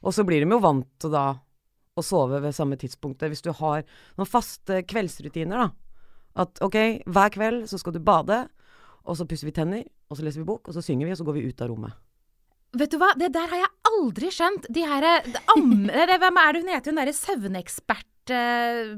Og 0.05 0.13
så 0.13 0.25
blir 0.27 0.43
de 0.43 0.51
jo 0.51 0.61
vant 0.61 0.87
til 1.01 1.13
da 1.13 1.25
å 1.95 2.03
sove 2.03 2.41
ved 2.43 2.53
samme 2.53 2.77
tidspunktet. 2.77 3.31
Hvis 3.31 3.45
du 3.45 3.53
har 3.55 3.85
noen 4.19 4.29
faste 4.29 4.81
kveldsrutiner, 4.85 5.65
da. 5.65 5.69
At 6.45 6.59
ok, 6.61 7.07
hver 7.07 7.31
kveld 7.31 7.69
så 7.71 7.79
skal 7.79 7.95
du 7.95 8.01
bade, 8.03 8.43
og 9.07 9.15
så 9.17 9.25
pusser 9.29 9.47
vi 9.47 9.55
tenner, 9.55 9.85
og 10.11 10.19
så 10.19 10.25
leser 10.25 10.43
vi 10.43 10.49
bok, 10.49 10.67
og 10.67 10.75
så 10.75 10.83
synger 10.83 11.07
vi, 11.07 11.15
og 11.15 11.21
så 11.21 11.27
går 11.27 11.37
vi 11.39 11.45
ut 11.47 11.63
av 11.63 11.71
rommet. 11.71 12.04
Vet 12.75 12.91
du 12.91 12.97
hva, 13.01 13.11
det 13.19 13.31
der 13.35 13.47
har 13.51 13.61
jeg 13.63 13.71
aldri 13.91 14.31
skjønt. 14.35 14.65
De 14.75 14.83
her 14.87 15.05
det 15.25 15.41
am, 15.55 15.69
det, 15.91 16.17
Hvem 16.23 16.41
er 16.41 16.51
det 16.57 16.63
hun 16.63 16.73
heter, 16.73 16.91
hun 16.91 16.99
derre 17.01 17.15
søvnekspert 17.15 18.33
eh, 18.35 18.95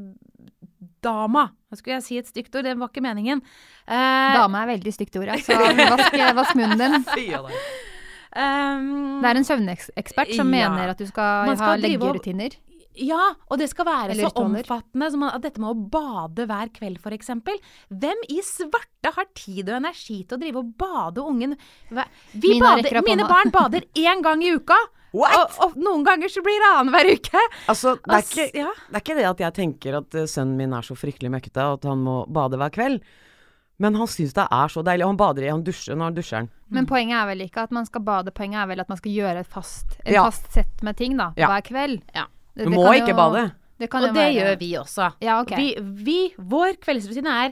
dama. 1.05 1.47
Nå 1.69 1.77
skulle 1.79 1.97
jeg 1.99 2.05
si 2.07 2.17
et 2.21 2.29
stygt 2.29 2.55
ord, 2.57 2.65
det 2.67 2.77
var 2.79 2.89
ikke 2.91 3.03
meningen. 3.05 3.43
Eh, 3.85 4.31
dama 4.37 4.63
er 4.65 4.73
veldig 4.75 4.93
stygt 4.95 5.19
ord, 5.19 5.29
altså. 5.35 5.57
Vask, 5.93 6.17
vask 6.41 6.57
munnen 6.59 6.81
din. 6.81 7.05
Um, 8.37 9.21
Det 9.23 9.29
er 9.31 9.37
en 9.39 9.45
søvnekspert 9.47 10.29
som 10.35 10.51
Ja. 10.53 10.67
mener 10.69 10.91
at 10.91 10.99
du 10.99 11.07
skal, 11.07 11.47
skal 11.55 11.71
ha 11.71 11.75
leggerutiner. 11.79 12.53
Ja, 12.97 13.21
og 13.47 13.59
det 13.61 13.69
skal 13.71 13.87
være 13.87 14.17
så 14.17 14.31
omfattende 14.41 15.09
som 15.13 15.25
at 15.27 15.41
dette 15.43 15.61
med 15.61 15.71
å 15.73 15.87
bade 15.93 16.47
hver 16.49 16.71
kveld, 16.75 16.99
f.eks. 17.01 17.31
Hvem 17.93 18.23
i 18.33 18.41
svarte 18.45 19.13
har 19.15 19.27
tid 19.37 19.69
og 19.69 19.79
energi 19.79 20.23
til 20.23 20.37
å 20.37 20.41
drive 20.41 20.63
og 20.63 20.71
bade 20.79 21.23
ungen 21.23 21.55
Vi 21.91 22.53
Mina 22.57 22.75
bader, 22.75 23.01
Mine 23.05 23.27
barn 23.29 23.53
bader 23.53 23.85
én 23.95 24.23
gang 24.25 24.43
i 24.43 24.53
uka. 24.57 24.77
What? 25.15 25.37
Og, 25.37 25.61
og 25.63 25.77
noen 25.79 26.03
ganger 26.05 26.29
så 26.31 26.43
blir 26.45 26.57
det 26.61 26.73
annenhver 26.73 27.13
uke. 27.15 27.43
Altså, 27.71 27.95
det 28.03 28.17
er, 28.17 28.25
ikke, 28.25 28.49
ja. 28.59 28.73
det 28.89 28.99
er 28.99 29.05
ikke 29.05 29.15
det 29.17 29.29
at 29.29 29.45
jeg 29.45 29.55
tenker 29.55 30.01
at 30.01 30.17
eh, 30.19 30.27
sønnen 30.29 30.57
min 30.59 30.75
er 30.75 30.85
så 30.85 30.97
fryktelig 30.99 31.31
møkkete, 31.33 31.69
at 31.77 31.87
han 31.87 32.03
må 32.05 32.19
bade 32.33 32.59
hver 32.59 32.73
kveld. 32.75 33.01
Men 33.81 33.95
han 33.95 34.09
syns 34.09 34.33
det 34.33 34.47
er 34.51 34.71
så 34.73 34.81
deilig. 34.85 35.05
Han 35.05 35.19
bader 35.19 35.45
i, 35.45 35.51
han 35.53 35.63
dusjer 35.65 35.97
når 35.97 36.09
han 36.09 36.15
dusjer. 36.17 36.47
Den. 36.47 36.51
Men 36.79 36.87
poenget 36.89 37.19
er 37.19 37.27
vel 37.29 37.43
ikke 37.45 37.67
at 37.67 37.75
man 37.75 37.85
skal 37.87 38.03
bade, 38.05 38.33
poenget 38.35 38.63
er 38.63 38.71
vel 38.71 38.81
at 38.83 38.89
man 38.89 38.99
skal 38.99 39.13
gjøre 39.13 39.43
et 39.45 39.51
fast, 39.51 39.99
et 40.03 40.15
Ja. 40.17 40.25
fast 40.25 40.49
sett 40.53 40.81
med 40.83 40.97
ting 40.97 41.17
da, 41.17 41.31
Ja. 41.37 41.47
hver 41.53 41.61
kveld. 41.69 42.01
Ja. 42.15 42.25
Det- 42.57 42.65
Du 42.65 42.71
det 42.71 42.75
må 42.79 42.83
kan 42.89 42.97
ikke 43.03 43.13
jo- 43.13 43.21
bade. 43.21 43.45
Det 43.77 43.89
kan 43.93 44.01
Og 44.03 44.07
jo 44.09 44.13
det 44.15 44.23
være- 44.23 44.33
gjør 44.41 44.59
vi 44.59 44.71
også. 44.79 45.11
Ja, 45.21 45.39
okay. 45.41 45.55
Vi, 45.55 45.75
vi, 46.03 46.33
vår 46.39 46.77
kveldsrutine 46.81 47.29
er 47.29 47.51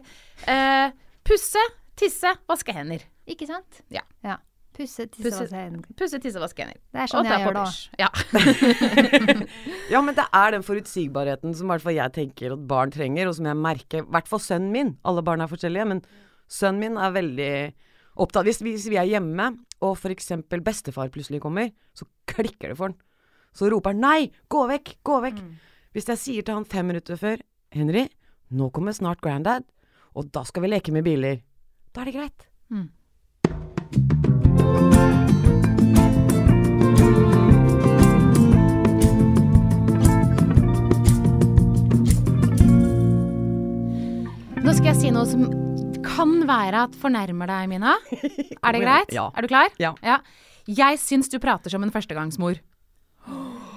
uh, 0.49 0.91
pusse, 1.23 1.61
tisse, 1.95 2.31
vaske 2.49 2.73
hender. 2.73 3.03
Ikke 3.29 3.45
sant? 3.47 3.83
Ja. 3.93 4.01
Pusse, 4.75 5.05
tisse, 5.07 5.23
Pusse- 5.23 5.43
vaske 5.45 5.55
hender. 5.55 5.85
Pusse, 5.95 6.19
tisse, 6.19 6.41
vaske 6.41 6.65
hender. 6.65 6.81
Det 6.91 6.99
er 7.05 7.07
sånn 7.07 7.21
og 7.21 7.29
jeg 7.31 7.45
gjør 7.45 7.53
det 7.53 7.61
òg. 7.63 7.75
Ja. 8.01 8.09
Ja, 9.93 10.01
men 10.01 10.15
det 10.17 10.25
er 10.33 10.51
den 10.55 10.63
forutsigbarheten 10.65 11.53
som 11.55 11.67
i 11.69 11.73
hvert 11.75 11.83
fall 11.85 11.95
jeg 11.95 12.13
tenker 12.15 12.53
at 12.55 12.65
barn 12.67 12.91
trenger, 12.91 13.29
og 13.29 13.35
som 13.37 13.45
jeg 13.45 13.55
merker 13.61 14.01
I 14.01 14.07
hvert 14.15 14.27
fall 14.27 14.41
sønnen 14.43 14.71
min. 14.73 14.89
Alle 15.05 15.21
barn 15.25 15.41
er 15.45 15.47
forskjellige, 15.51 15.85
men 15.87 16.01
sønnen 16.51 16.81
min 16.81 16.97
er 16.97 17.13
veldig 17.15 17.51
opptatt 18.17 18.47
Hvis 18.47 18.61
vi, 18.65 18.73
hvis 18.75 18.89
vi 18.89 18.97
er 18.97 19.09
hjemme, 19.13 19.51
og 19.85 19.97
for 19.99 20.09
eksempel 20.13 20.61
bestefar 20.65 21.09
plutselig 21.13 21.41
kommer, 21.43 21.69
så 21.93 22.07
klikker 22.31 22.71
det 22.73 22.77
for 22.79 22.89
han. 22.89 22.97
Så 23.55 23.69
roper 23.71 23.93
han 23.93 24.01
'nei, 24.03 24.31
gå 24.51 24.67
vekk, 24.67 24.97
gå 25.03 25.21
vekk'. 25.23 25.39
Hvis 25.95 26.09
jeg 26.11 26.19
sier 26.19 26.43
til 26.43 26.57
han 26.57 26.65
fem 26.67 26.91
minutter 26.91 27.15
før 27.15 27.39
'Henry, 27.71 28.09
nå 28.51 28.69
kommer 28.71 28.91
snart 28.91 29.21
granddad, 29.23 29.63
og 30.13 30.31
da 30.31 30.43
skal 30.43 30.63
vi 30.63 30.67
leke 30.75 30.91
med 30.91 31.05
biler', 31.05 31.41
da 31.95 32.01
er 32.01 32.05
det 32.05 32.15
greit. 32.15 32.47
Mm. 32.69 32.89
Nå 44.65 44.73
skal 44.73 44.91
jeg 44.91 44.99
si 44.99 45.11
noe 45.11 45.25
som 45.29 45.47
kan 46.03 46.47
være 46.47 46.87
at 46.89 46.95
fornærmer 46.99 47.47
deg, 47.47 47.69
Mina. 47.69 47.95
Er 48.65 48.73
det 48.73 48.81
greit? 48.81 49.11
Ja. 49.13 49.29
Er 49.37 49.41
du 49.41 49.47
klar? 49.47 49.69
Ja. 49.79 50.19
Jeg 50.67 50.99
syns 50.99 51.29
du 51.29 51.39
prater 51.39 51.69
som 51.69 51.83
en 51.83 51.91
førstegangsmor. 51.93 52.59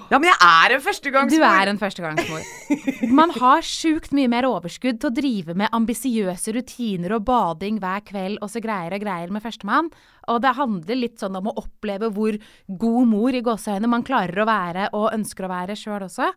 Ja, 0.09 0.17
men 0.17 0.31
jeg 0.31 0.39
er 0.41 0.73
en 0.73 0.81
førstegangsmor! 0.81 1.37
Du 1.37 1.45
er 1.45 1.69
en 1.69 1.77
førstegangsmor. 1.77 3.09
Man 3.13 3.29
har 3.35 3.65
sjukt 3.65 4.13
mye 4.17 4.29
mer 4.31 4.47
overskudd 4.49 4.97
til 5.01 5.11
å 5.11 5.13
drive 5.13 5.53
med 5.57 5.69
ambisiøse 5.75 6.53
rutiner 6.55 7.13
og 7.19 7.27
bading 7.27 7.77
hver 7.83 8.01
kveld 8.07 8.39
og 8.41 8.49
så 8.49 8.61
greier 8.63 8.95
og 8.97 9.03
greier 9.03 9.33
med 9.33 9.45
førstemann. 9.45 9.91
Og 10.33 10.41
det 10.41 10.55
handler 10.57 10.97
litt 10.97 11.21
sånn 11.21 11.37
om 11.37 11.51
å 11.51 11.55
oppleve 11.61 12.09
hvor 12.15 12.39
god 12.81 13.11
mor 13.11 13.37
i 13.37 13.43
gåseøyne 13.45 13.91
man 13.91 14.05
klarer 14.07 14.41
å 14.41 14.49
være 14.49 14.89
og 14.97 15.11
ønsker 15.13 15.45
å 15.45 15.53
være 15.53 15.77
sjøl 15.77 16.07
også. 16.07 16.31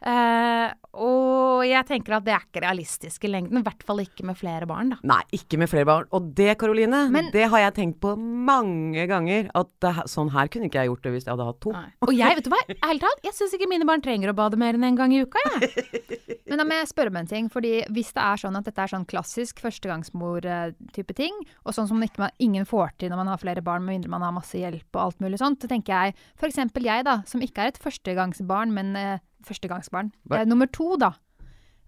Eh, 0.00 0.72
og 0.96 1.60
jeg 1.68 1.84
tenker 1.88 2.14
at 2.16 2.24
det 2.24 2.32
er 2.32 2.44
ikke 2.46 2.62
realistisk 2.64 3.24
i 3.26 3.30
lengden. 3.30 3.60
I 3.60 3.64
hvert 3.66 3.82
fall 3.86 4.00
ikke 4.02 4.24
med 4.26 4.38
flere 4.40 4.66
barn, 4.68 4.94
da. 4.94 4.98
Nei, 5.06 5.20
ikke 5.36 5.58
med 5.60 5.68
flere 5.70 5.86
barn. 5.88 6.06
Og 6.16 6.30
det, 6.34 6.54
Karoline, 6.58 7.10
Men- 7.12 7.30
det 7.34 7.48
har 7.52 7.58
jeg 7.66 7.74
tenkt 7.74 8.00
på 8.00 8.16
mange 8.18 9.06
ganger. 9.06 9.50
At 9.54 9.68
det, 9.80 9.92
sånn 10.08 10.32
her 10.32 10.48
kunne 10.48 10.70
ikke 10.70 10.80
jeg 10.80 10.88
gjort 10.88 11.02
det 11.02 11.12
hvis 11.12 11.24
jeg 11.26 11.36
hadde 11.36 11.48
hatt 11.50 11.60
to. 11.60 11.70
Og 12.08 12.14
jeg, 12.16 12.36
vet 12.36 12.44
du 12.44 12.50
hva, 12.50 12.62
ærlig 12.88 13.00
talt, 13.04 13.20
jeg 13.24 13.36
syns 13.36 13.54
ikke 13.54 13.68
mine 13.68 13.86
barn 13.86 14.00
trenger 14.00 14.32
å 14.32 14.36
bade 14.36 14.56
mer 14.56 14.74
enn 14.74 14.84
en 14.84 14.96
gang 14.96 15.12
i 15.12 15.22
uka, 15.22 15.38
jeg. 15.60 16.38
Men 16.50 16.58
da 16.58 16.64
må 16.64 16.74
jeg 16.74 16.88
spørre 16.90 17.12
om 17.12 17.16
en 17.20 17.26
ting. 17.30 17.48
fordi 17.48 17.84
Hvis 17.92 18.12
det 18.16 18.22
er 18.24 18.36
sånn 18.40 18.56
at 18.58 18.64
dette 18.64 18.82
er 18.82 18.90
sånn 18.90 19.06
klassisk 19.06 19.60
førstegangsmor-type 19.62 21.14
ting, 21.14 21.34
og 21.64 21.74
sånn 21.76 21.88
som 21.88 22.02
ikke 22.02 22.24
man, 22.24 22.30
ingen 22.42 22.66
får 22.66 22.96
til 22.98 23.12
når 23.12 23.20
man 23.22 23.28
har 23.28 23.38
flere 23.38 23.62
barn, 23.62 23.84
med 23.84 24.00
mindre 24.00 24.10
man 24.10 24.22
har 24.22 24.32
masse 24.34 24.58
hjelp 24.58 24.88
og 24.96 25.02
alt 25.04 25.20
mulig 25.22 25.38
sånt, 25.38 25.60
så 25.62 25.68
tenker 25.70 25.92
jeg 25.94 26.14
f.eks. 26.40 26.56
jeg, 26.56 27.04
da, 27.06 27.20
som 27.26 27.40
ikke 27.44 27.62
er 27.62 27.72
et 27.74 27.78
førstegangsbarn, 27.78 28.72
men 28.74 28.96
eh, 28.96 29.18
førstegangsbarn. 29.46 30.12
Jeg 30.30 30.44
er 30.44 30.50
nummer 30.50 30.70
to, 30.72 30.94
da. 31.00 31.14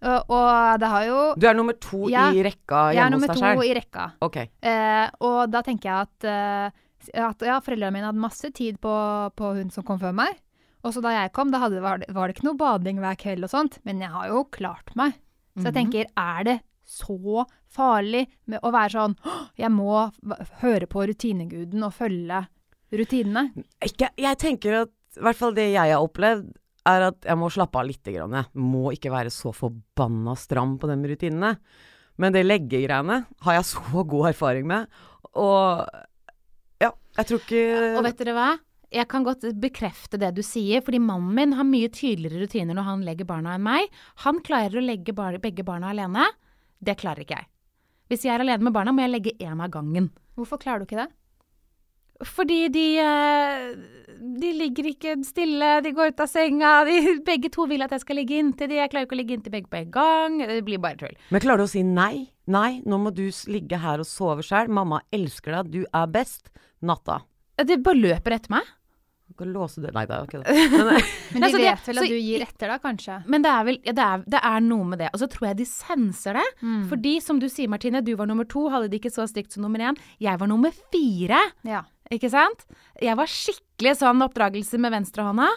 Og, 0.03 0.31
og 0.35 0.81
det 0.83 0.89
har 0.91 1.05
jo 1.07 1.19
Du 1.39 1.45
er 1.47 1.55
nummer 1.55 1.77
to 1.79 2.09
Ja, 2.11 2.25
i 2.35 2.41
rekka 2.43 2.89
Jeg 2.91 3.05
er 3.05 3.13
nummer 3.15 3.31
to 3.31 3.63
i 3.63 3.75
rekka. 3.79 4.09
Ok. 4.25 4.39
Eh, 4.43 5.05
og 5.23 5.53
da 5.53 5.63
tenker 5.63 5.91
jeg 5.91 6.09
at, 6.09 6.27
eh, 6.27 7.21
at 7.23 7.45
ja, 7.47 7.61
foreldrene 7.63 7.95
mine 7.95 8.09
hadde 8.11 8.25
masse 8.25 8.51
tid 8.51 8.81
på, 8.83 8.95
på 9.39 9.53
hun 9.61 9.71
som 9.71 9.87
kom 9.87 10.01
før 10.03 10.17
meg. 10.17 10.41
Og 10.83 10.97
så 10.97 11.03
da 11.05 11.13
jeg 11.15 11.31
kom, 11.37 11.53
da 11.55 11.61
hadde, 11.63 11.79
var, 11.85 12.03
det, 12.03 12.11
var 12.11 12.27
det 12.27 12.35
ikke 12.37 12.49
noe 12.49 12.59
bading 12.59 12.99
hver 13.03 13.19
kveld 13.21 13.47
og 13.47 13.53
sånt. 13.53 13.79
Men 13.87 14.03
jeg 14.03 14.11
har 14.11 14.33
jo 14.33 14.43
klart 14.51 14.91
meg. 14.99 15.15
Så 15.55 15.69
jeg 15.69 15.77
tenker, 15.77 16.09
er 16.19 16.47
det 16.49 16.59
så 16.89 17.45
farlig 17.71 18.25
med 18.51 18.61
å 18.65 18.73
være 18.75 18.91
sånn 18.91 19.15
Jeg 19.61 19.71
må 19.73 20.09
høre 20.63 20.89
på 20.91 21.05
rutineguden 21.09 21.85
og 21.87 21.95
følge 21.95 22.43
rutinene. 22.93 23.53
Ikke, 23.85 24.11
jeg 24.19 24.41
tenker 24.41 24.83
at 24.83 24.93
i 25.17 25.23
hvert 25.23 25.39
fall 25.39 25.55
det 25.57 25.69
jeg 25.71 25.93
har 25.93 26.03
opplevd, 26.03 26.51
er 26.89 27.09
at 27.11 27.29
jeg 27.29 27.39
må 27.39 27.51
slappe 27.53 27.79
av 27.79 27.89
litt. 27.89 28.03
Grann. 28.03 28.35
Jeg 28.35 28.49
må 28.59 28.91
ikke 28.95 29.13
være 29.13 29.33
så 29.33 29.53
forbanna 29.55 30.35
stram 30.39 30.77
på 30.81 30.91
de 30.91 30.99
rutinene. 31.13 31.55
Men 32.21 32.35
det 32.35 32.45
leggegreiene 32.45 33.23
har 33.47 33.59
jeg 33.59 33.69
så 33.73 34.05
god 34.05 34.33
erfaring 34.33 34.69
med. 34.69 34.91
Og 35.39 35.87
ja, 36.83 36.93
jeg 37.19 37.29
tror 37.29 37.41
ikke 37.41 37.65
Og 37.97 38.05
vet 38.09 38.21
dere 38.21 38.37
hva? 38.37 38.51
Jeg 38.93 39.09
kan 39.09 39.25
godt 39.25 39.47
bekrefte 39.57 40.19
det 40.21 40.35
du 40.37 40.43
sier, 40.45 40.83
fordi 40.85 40.99
mannen 41.01 41.33
min 41.33 41.55
har 41.57 41.65
mye 41.65 41.89
tydeligere 41.89 42.45
rutiner 42.45 42.77
når 42.77 42.85
han 42.91 43.05
legger 43.07 43.29
barna 43.29 43.55
enn 43.57 43.65
meg. 43.65 43.87
Han 44.27 44.43
klarer 44.45 44.77
å 44.77 44.85
legge 44.85 45.15
bar 45.17 45.39
begge 45.41 45.65
barna 45.65 45.95
alene. 45.95 46.27
Det 46.77 46.99
klarer 47.01 47.25
ikke 47.25 47.39
jeg. 47.39 47.49
Hvis 48.13 48.27
jeg 48.27 48.35
er 48.35 48.45
alene 48.45 48.67
med 48.67 48.75
barna, 48.77 48.93
må 48.93 49.01
jeg 49.01 49.15
legge 49.15 49.33
én 49.41 49.63
av 49.65 49.73
gangen. 49.73 50.11
Hvorfor 50.37 50.61
klarer 50.61 50.83
du 50.83 50.91
ikke 50.91 51.01
det? 51.01 51.09
Fordi 52.29 52.69
de, 52.73 52.87
eh, 53.03 53.73
de 54.43 54.53
ligger 54.59 54.91
ikke 54.93 55.17
stille, 55.27 55.71
de 55.83 55.93
går 55.97 56.13
ut 56.13 56.23
av 56.25 56.31
senga. 56.31 56.73
De, 56.89 56.99
begge 57.27 57.51
to 57.53 57.67
vil 57.71 57.83
at 57.83 57.95
jeg 57.95 58.05
skal 58.05 58.21
ligge 58.21 58.39
inntil 58.39 58.71
de. 58.71 58.81
Jeg 58.81 58.93
klarer 58.93 59.09
ikke 59.09 59.17
å 59.19 59.21
ligge 59.23 59.39
inntil 59.39 59.55
begge 59.55 59.73
på 59.73 59.81
en 59.81 59.91
gang. 59.95 60.39
Det 60.47 60.61
blir 60.67 60.83
bare 60.83 61.01
tull. 61.01 61.17
Men 61.35 61.45
klarer 61.45 61.65
du 61.65 61.69
å 61.69 61.73
si 61.73 61.83
nei? 61.87 62.29
Nei, 62.51 62.83
nå 62.87 62.99
må 62.99 63.13
du 63.15 63.29
ligge 63.51 63.79
her 63.79 64.03
og 64.03 64.09
sove 64.09 64.47
sjøl. 64.47 64.71
Mamma 64.71 65.03
elsker 65.15 65.59
deg, 65.59 65.75
du 65.75 65.83
er 65.87 66.07
best. 66.11 66.51
Natta. 66.83 67.21
De 67.63 67.77
bare 67.79 68.01
løper 68.01 68.39
etter 68.39 68.55
meg. 68.57 68.71
Kan 69.39 69.53
låse 69.53 69.81
det 69.81 69.93
Nei, 69.97 70.05
det 70.09 70.17
er 70.17 70.27
ikke 70.27 70.41
det. 70.43 70.55
Men, 70.73 70.89
eh, 70.93 71.13
Men 71.33 71.47
de 71.47 71.61
vet 71.63 71.89
vel 71.89 72.01
at 72.03 72.11
du 72.11 72.19
gir 72.19 72.45
etter 72.45 72.73
da, 72.73 72.79
kanskje? 72.83 73.19
Men 73.33 73.45
det 73.45 73.53
er 73.53 73.69
vel 73.69 73.79
ja, 73.81 73.95
det, 73.97 74.09
er, 74.09 74.25
det 74.35 74.43
er 74.51 74.65
noe 74.67 74.89
med 74.91 75.01
det. 75.03 75.09
Og 75.15 75.23
så 75.23 75.29
tror 75.33 75.49
jeg 75.51 75.61
de 75.63 75.69
senser 75.69 76.39
det. 76.39 76.45
Mm. 76.61 76.83
Fordi 76.91 77.15
som 77.25 77.41
du 77.41 77.49
sier, 77.49 77.71
Martine, 77.73 78.03
du 78.05 78.13
var 78.19 78.29
nummer 78.29 78.49
to, 78.49 78.67
hadde 78.73 78.91
det 78.93 79.01
ikke 79.01 79.15
så 79.15 79.27
stygt 79.31 79.55
som 79.55 79.65
nummer 79.65 79.83
én. 79.89 79.99
Jeg 80.23 80.41
var 80.41 80.51
nummer 80.51 80.75
fire. 80.93 81.41
Ja. 81.69 81.85
Ikke 82.13 82.29
sant? 82.33 82.67
Jeg 83.03 83.17
var 83.19 83.31
skikkelig 83.31 83.97
sånn 84.03 84.21
oppdragelse 84.27 84.79
med 84.83 84.93
venstrehånda. 84.95 85.49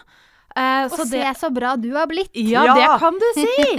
Uh, 0.56 0.86
Og 0.88 0.94
så 0.96 1.04
se 1.10 1.20
det, 1.20 1.34
så 1.36 1.50
bra 1.52 1.74
du 1.76 1.90
har 1.98 2.06
blitt! 2.08 2.30
ja, 2.32 2.62
Ja. 2.64 2.76
det 2.78 3.00
kan 3.02 3.18
du 3.20 3.26
si! 3.36 3.74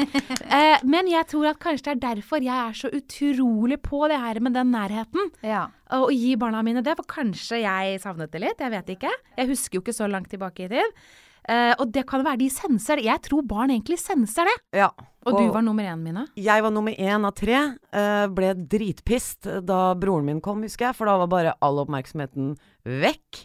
Uh, 0.45 0.77
men 0.93 1.09
jeg 1.09 1.25
tror 1.31 1.47
at 1.55 1.59
kanskje 1.63 1.87
det 1.87 1.95
er 1.95 2.03
derfor 2.19 2.45
jeg 2.45 2.53
er 2.53 2.75
så 2.77 2.91
utrolig 2.93 3.79
på 3.81 4.03
det 4.13 4.19
her 4.21 4.41
med 4.45 4.53
den 4.59 4.75
nærheten. 4.75 5.31
Ja. 5.41 5.63
Å 5.89 6.11
gi 6.13 6.35
barna 6.37 6.61
mine 6.67 6.83
det, 6.85 6.99
for 6.99 7.09
kanskje 7.09 7.63
jeg 7.63 8.03
savnet 8.05 8.35
det 8.35 8.43
litt. 8.45 8.61
Jeg 8.61 8.75
vet 8.75 8.93
ikke. 8.99 9.15
Jeg 9.39 9.49
husker 9.55 9.79
jo 9.79 9.85
ikke 9.87 9.97
så 9.97 10.11
langt 10.11 10.29
tilbake 10.35 10.67
i 10.67 10.69
tid. 10.75 11.01
Eh, 11.49 11.75
og 11.79 11.93
det 11.95 12.03
kan 12.09 12.25
være 12.27 12.41
de 12.41 12.49
senser 12.51 12.97
det. 12.99 13.05
Jeg 13.07 13.23
tror 13.23 13.45
barn 13.47 13.71
egentlig 13.71 13.99
senser 14.03 14.45
det. 14.51 14.57
ja. 14.83 14.91
Og, 15.27 15.35
du 15.43 15.49
var 15.51 15.63
nummer 15.67 15.83
én, 15.83 15.99
Mina. 15.99 16.21
Jeg 16.39 16.63
var 16.63 16.71
nummer 16.71 16.95
én 16.95 17.25
av 17.27 17.33
tre. 17.35 17.57
eh, 17.93 18.27
ble 18.31 18.53
dritpist 18.55 19.49
da 19.67 19.93
broren 19.99 20.25
min 20.25 20.41
kom, 20.41 20.61
husker 20.63 20.87
jeg. 20.87 20.95
For 20.95 21.07
da 21.11 21.17
var 21.19 21.27
bare 21.27 21.55
all 21.67 21.81
oppmerksomheten 21.83 22.53
vekk. 22.87 23.41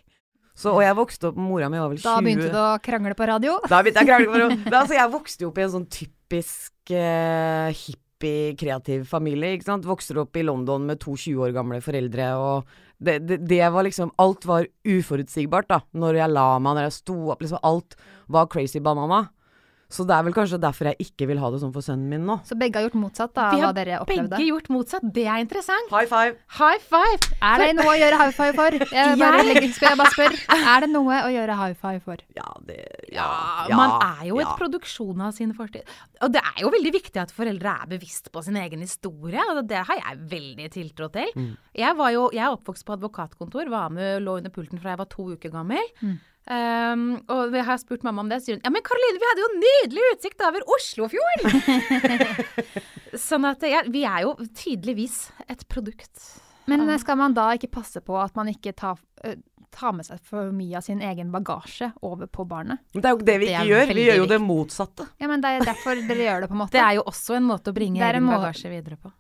Så, 0.53 0.75
og 0.75 0.83
jeg 0.83 0.93
vokste 0.99 1.31
opp, 1.31 1.39
mora 1.41 1.69
mi 1.73 1.79
var 1.81 1.89
vel 1.89 1.97
20 1.97 2.05
Da 2.05 2.21
begynte 2.21 2.51
du 2.53 2.59
å 2.61 2.67
krangle 2.85 3.15
på 3.17 3.25
radio. 3.31 3.55
Da 3.65 3.81
begynte 3.81 4.03
jeg 4.03 4.05
å 4.05 4.11
krangle. 4.13 4.49
for- 4.61 4.69
Da, 4.69 4.79
altså, 4.83 4.93
jeg 4.99 5.09
vokste 5.15 5.41
jo 5.41 5.49
opp 5.49 5.57
i 5.57 5.65
en 5.65 5.73
sånn 5.73 5.89
typisk 5.89 6.93
eh, 6.93 7.73
hippie, 7.81 8.53
kreativ 8.61 9.07
familie. 9.09 9.57
Vokste 9.81 10.17
opp 10.21 10.37
i 10.37 10.43
London 10.45 10.85
med 10.85 10.99
to 11.01 11.15
20 11.17 11.41
år 11.47 11.55
gamle 11.57 11.81
foreldre. 11.81 12.29
og 12.37 12.65
det, 13.01 13.19
det, 13.25 13.37
det 13.49 13.69
var 13.73 13.83
liksom 13.83 14.11
Alt 14.21 14.45
var 14.45 14.67
uforutsigbart 14.85 15.69
da. 15.71 15.79
Når 15.97 16.19
jeg 16.19 16.33
la 16.35 16.47
meg, 16.61 16.77
når 16.77 16.87
jeg 16.87 16.97
sto 16.99 17.17
opp. 17.33 17.41
liksom 17.41 17.63
Alt 17.65 17.97
var 18.31 18.49
crazy 18.51 18.81
banana. 18.83 19.23
Så 19.91 20.06
det 20.08 20.15
er 20.15 20.25
vel 20.27 20.36
kanskje 20.36 20.60
derfor 20.62 20.88
jeg 20.91 21.08
ikke 21.08 21.27
vil 21.30 21.41
ha 21.41 21.49
det 21.51 21.60
sånn 21.62 21.73
for 21.75 21.86
sønnen 21.86 22.08
min 22.12 22.23
nå. 22.27 22.38
Så 22.47 22.56
begge 22.60 22.80
har 22.80 22.88
gjort 22.88 22.97
motsatt 23.01 23.38
av 23.43 23.58
hva 23.60 23.71
dere 23.75 23.99
opplevde. 24.01 24.38
Begge 24.38 24.47
gjort 24.47 24.69
motsatt. 24.71 25.06
Det 25.17 25.25
er 25.27 25.43
interessant. 25.43 25.91
High 25.91 26.08
five! 26.10 26.38
High 26.58 26.86
five! 26.86 27.19
Er 27.41 27.65
det 27.65 27.69
noe 27.80 27.91
å 27.91 27.97
gjøre 27.99 28.21
high 28.21 28.36
five 28.38 28.56
for? 28.58 28.77
Jeg 29.01 29.19
bare, 29.19 29.43
legger, 29.47 29.67
jeg 29.67 29.99
bare 29.99 30.13
spør. 30.15 30.38
Er 30.71 30.86
det 30.86 30.89
noe 30.91 31.17
å 31.25 31.30
gjøre 31.34 31.58
high 31.60 31.75
five 31.77 32.01
for? 32.06 32.23
Ja, 32.38 32.47
det 32.67 32.80
Ja, 33.12 33.27
ja, 33.67 33.75
man 33.75 33.95
er 34.06 34.23
jo 34.30 34.39
et 34.41 34.51
produksjon 34.60 35.21
av 35.25 35.36
sin 35.36 35.51
fortid. 35.58 35.88
Og 36.23 36.32
det 36.34 36.41
er 36.43 36.63
jo 36.63 36.71
veldig 36.73 36.93
viktig 36.95 37.21
at 37.21 37.34
foreldre 37.36 37.75
er 37.84 37.91
bevisst 37.91 38.32
på 38.32 38.43
sin 38.45 38.60
egen 38.62 38.84
historie, 38.86 39.43
og 39.51 39.63
det 39.69 39.84
har 39.89 39.99
jeg 39.99 40.19
veldig 40.32 40.69
tiltro 40.73 41.10
til. 41.13 41.32
Mm. 41.36 41.54
Jeg, 41.82 41.97
var 41.99 42.13
jo, 42.15 42.27
jeg 42.36 42.45
er 42.45 42.56
oppvokst 42.56 42.86
på 42.88 42.95
advokatkontor, 42.95 43.71
var 43.73 43.91
med, 43.93 44.21
lå 44.23 44.38
under 44.39 44.54
pulten 44.54 44.80
fra 44.82 44.95
jeg 44.95 45.01
var 45.04 45.10
to 45.12 45.27
uker 45.36 45.54
gammel. 45.54 45.95
Um, 46.41 47.19
og 47.30 47.54
jeg 47.54 47.65
har 47.67 47.77
spurt 47.77 48.01
mamma 48.04 48.23
om 48.23 48.30
det, 48.32 48.39
sier 48.41 48.58
hun 48.58 48.63
ja, 48.65 48.71
men 48.73 48.82
Karoline, 48.82 49.19
vi 49.21 49.27
hadde 49.30 49.43
jo 49.43 49.49
nydelig 49.62 50.06
utsikt 50.15 50.41
over 50.41 50.65
Oslofjorden! 50.73 51.51
sånn 53.27 53.45
at 53.45 53.62
ja, 53.69 53.84
vi 53.91 54.01
er 54.10 54.25
jo 54.25 54.34
tydeligvis 54.58 55.27
et 55.45 55.67
produkt. 55.69 56.17
Men 56.71 56.89
skal 57.01 57.19
man 57.19 57.38
da 57.38 57.51
ikke 57.58 57.69
passe 57.73 58.01
på 58.06 58.17
at 58.21 58.36
man 58.38 58.49
ikke 58.51 58.73
tar, 58.77 58.99
eh, 59.25 59.38
tar 59.73 59.95
med 59.97 60.08
seg 60.08 60.21
for 60.25 60.51
mye 60.56 60.77
av 60.80 60.86
sin 60.86 61.01
egen 61.06 61.32
bagasje 61.34 61.91
over 62.01 62.30
på 62.32 62.45
barnet? 62.49 62.82
Men 62.95 63.04
det 63.04 63.12
er 63.12 63.17
jo 63.17 63.25
det 63.32 63.38
vi 63.41 63.49
ikke 63.51 63.63
det 63.63 63.71
gjør. 63.71 63.95
Vi 63.95 64.06
gjør 64.10 64.21
jo 64.23 64.30
det 64.34 64.41
motsatte. 64.41 65.10
Ja, 65.21 65.30
men 65.32 65.43
det 65.45 65.56
er 65.56 65.71
derfor 65.73 66.06
dere 66.10 66.30
gjør 66.30 66.45
det, 66.45 66.51
på 66.51 66.58
en 66.58 66.63
måte. 66.65 66.77
Det 66.77 66.86
er 66.86 66.99
jo 66.99 67.10
også 67.12 67.38
en 67.38 67.49
måte 67.54 67.73
å 67.73 67.77
bringe 67.77 68.01
egen 68.01 68.32
bagasje 68.34 68.71
videre 68.71 68.97
på. 68.97 69.13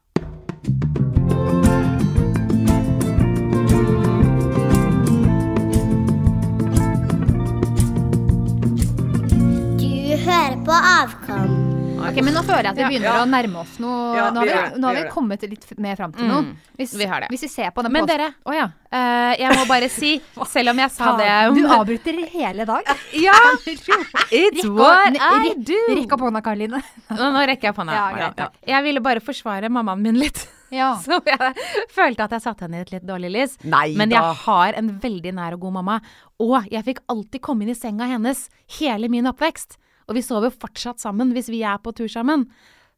På 10.71 10.77
Avkom. 10.79 11.57
Ok, 12.01 12.17
men 12.25 12.33
nå 12.33 12.41
føler 12.47 12.65
jeg 12.65 12.71
at 12.71 12.77
vi 12.79 12.85
begynner 12.87 13.09
Ja. 13.11 13.17
å 13.21 13.27
nærme 13.29 13.59
oss 13.61 13.73
noe. 13.79 14.15
Ja, 14.17 14.29
nå 14.33 14.39
har 14.41 14.47
vi 14.47 14.53
vi, 14.53 14.79
nå 14.81 14.87
har 14.87 14.95
vi 14.95 15.01
vi 15.03 15.09
kommet 15.13 15.41
litt 15.45 15.65
mer 15.77 15.95
fram 15.99 16.13
til 16.15 16.25
noe. 16.25 16.41
Mm, 16.47 16.55
Hvis, 16.79 16.93
vi 16.97 17.05
har 17.05 17.21
det. 17.21 17.27
hvis 17.29 17.43
vi 17.45 17.49
ser 17.51 17.69
på 17.75 17.83
den 17.83 17.91
Men 17.93 18.07
dere, 18.09 18.29
Å 18.45 18.53
ja. 18.55 18.63
uh, 18.91 19.33
jeg 19.37 19.57
må 19.59 19.67
bare 19.69 19.89
si, 19.91 20.13
selv 20.53 20.71
om 20.73 20.79
jeg 20.81 20.91
sa 20.95 21.11
det 21.19 21.27
Du 21.55 21.67
avbryter 21.67 22.17
hele 22.31 22.65
dag. 22.65 22.89
Ja! 23.13 23.35
It's 24.31 24.65
what 24.65 25.13
I 25.19 25.53
do! 25.59 25.77
Rekk 25.93 26.15
opp 26.17 26.25
hånda, 26.25 26.41
Karoline. 26.41 26.81
Nå, 27.11 27.29
nå 27.35 27.45
rekker 27.51 27.69
jeg 27.69 27.75
opp 27.75 27.83
hånda. 27.83 27.93
Ja, 27.93 28.07
Ja, 28.17 28.31
greit. 28.33 28.57
Jeg 28.73 28.83
ville 28.87 29.03
bare 29.03 29.19
forsvare 29.21 29.69
mammaen 29.69 30.01
min 30.01 30.17
litt. 30.23 30.47
Ja. 30.71 30.93
Så 31.03 31.17
jeg 31.27 31.55
følte 31.91 32.23
at 32.23 32.31
jeg 32.31 32.41
satte 32.45 32.63
henne 32.63 32.77
i 32.79 32.83
et 32.85 32.91
litt 32.93 33.03
dårlig 33.03 33.27
lys. 33.33 33.57
Nei 33.67 33.89
Men 33.99 34.07
jeg 34.09 34.23
da. 34.23 34.29
har 34.45 34.71
en 34.79 34.93
veldig 35.03 35.33
nær 35.35 35.57
og 35.57 35.65
god 35.65 35.73
mamma. 35.81 35.97
Og 36.39 36.63
jeg 36.71 36.85
fikk 36.85 37.01
alltid 37.11 37.41
komme 37.43 37.65
inn 37.65 37.73
i 37.73 37.75
senga 37.75 38.07
hennes 38.07 38.45
hele 38.79 39.09
min 39.11 39.27
oppvekst. 39.27 39.75
Og 40.11 40.17
vi 40.19 40.23
sover 40.25 40.49
jo 40.49 40.59
fortsatt 40.59 41.01
sammen 41.01 41.31
hvis 41.35 41.49
vi 41.51 41.63
er 41.63 41.79
på 41.81 41.93
tur 41.95 42.09
sammen. 42.11 42.45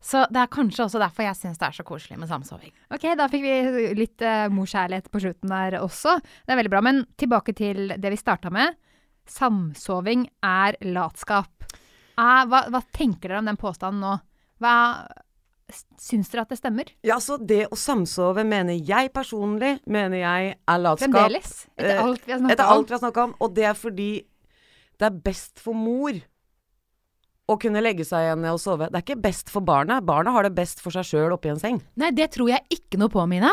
Så 0.03 0.25
det 0.33 0.41
er 0.41 0.51
kanskje 0.51 0.83
også 0.83 0.99
derfor 0.99 1.23
jeg 1.23 1.39
syns 1.39 1.59
det 1.61 1.67
er 1.69 1.75
så 1.77 1.85
koselig 1.87 2.17
med 2.19 2.27
samsoving. 2.27 2.73
Ok, 2.91 3.05
da 3.15 3.29
fikk 3.31 3.45
vi 3.45 3.83
litt 3.95 4.23
uh, 4.25 4.49
morskjærlighet 4.51 5.07
på 5.13 5.21
slutten 5.23 5.53
der 5.53 5.77
også. 5.79 6.17
Det 6.43 6.51
er 6.51 6.59
veldig 6.59 6.73
bra. 6.73 6.81
Men 6.83 7.05
tilbake 7.21 7.55
til 7.55 7.93
det 7.95 8.11
vi 8.11 8.19
starta 8.19 8.51
med. 8.51 8.75
Samsoving 9.29 10.25
er 10.43 10.75
latskap. 10.83 11.63
Eh, 12.19 12.41
hva, 12.49 12.65
hva 12.73 12.81
tenker 12.91 13.31
dere 13.31 13.39
om 13.39 13.47
den 13.47 13.59
påstanden 13.61 14.03
nå? 14.03 14.17
Hva, 14.59 14.73
syns 16.01 16.29
dere 16.33 16.43
at 16.43 16.51
det 16.51 16.59
stemmer? 16.59 16.91
Ja, 17.07 17.21
så 17.23 17.37
det 17.39 17.63
å 17.71 17.79
samsove 17.79 18.43
mener 18.47 18.75
jeg 18.75 19.13
personlig 19.15 19.77
mener 19.87 20.19
jeg 20.19 20.53
er 20.59 20.83
latskap. 20.83 21.07
Fremdeles? 21.07 21.55
Etter 21.77 21.95
Eh, 21.95 22.03
alt 22.03 22.27
vi 22.27 22.35
har 22.35 22.43
snakka 23.05 23.23
om? 23.23 23.31
om. 23.31 23.35
Og 23.39 23.55
det 23.55 23.69
er 23.71 23.79
fordi 23.79 24.11
det 24.99 25.09
er 25.09 25.23
best 25.31 25.63
for 25.63 25.73
mor 25.77 26.19
å 27.51 27.57
kunne 27.59 27.81
legge 27.83 28.05
seg 28.07 28.29
igjen 28.29 28.47
og 28.51 28.61
sove. 28.61 28.87
Det 28.91 28.99
er 28.99 29.05
ikke 29.05 29.23
best 29.25 29.51
for 29.51 29.65
barnet. 29.65 30.05
Barna 30.07 30.31
har 30.35 30.47
det 30.47 30.55
best 30.55 30.79
for 30.83 30.95
seg 30.95 31.07
sjøl 31.07 31.35
oppi 31.35 31.51
en 31.51 31.61
seng. 31.61 31.81
Nei, 31.99 32.13
det 32.15 32.31
tror 32.37 32.53
jeg 32.53 32.63
ikke 32.71 33.01
noe 33.01 33.11
på, 33.11 33.25
Mina. 33.29 33.51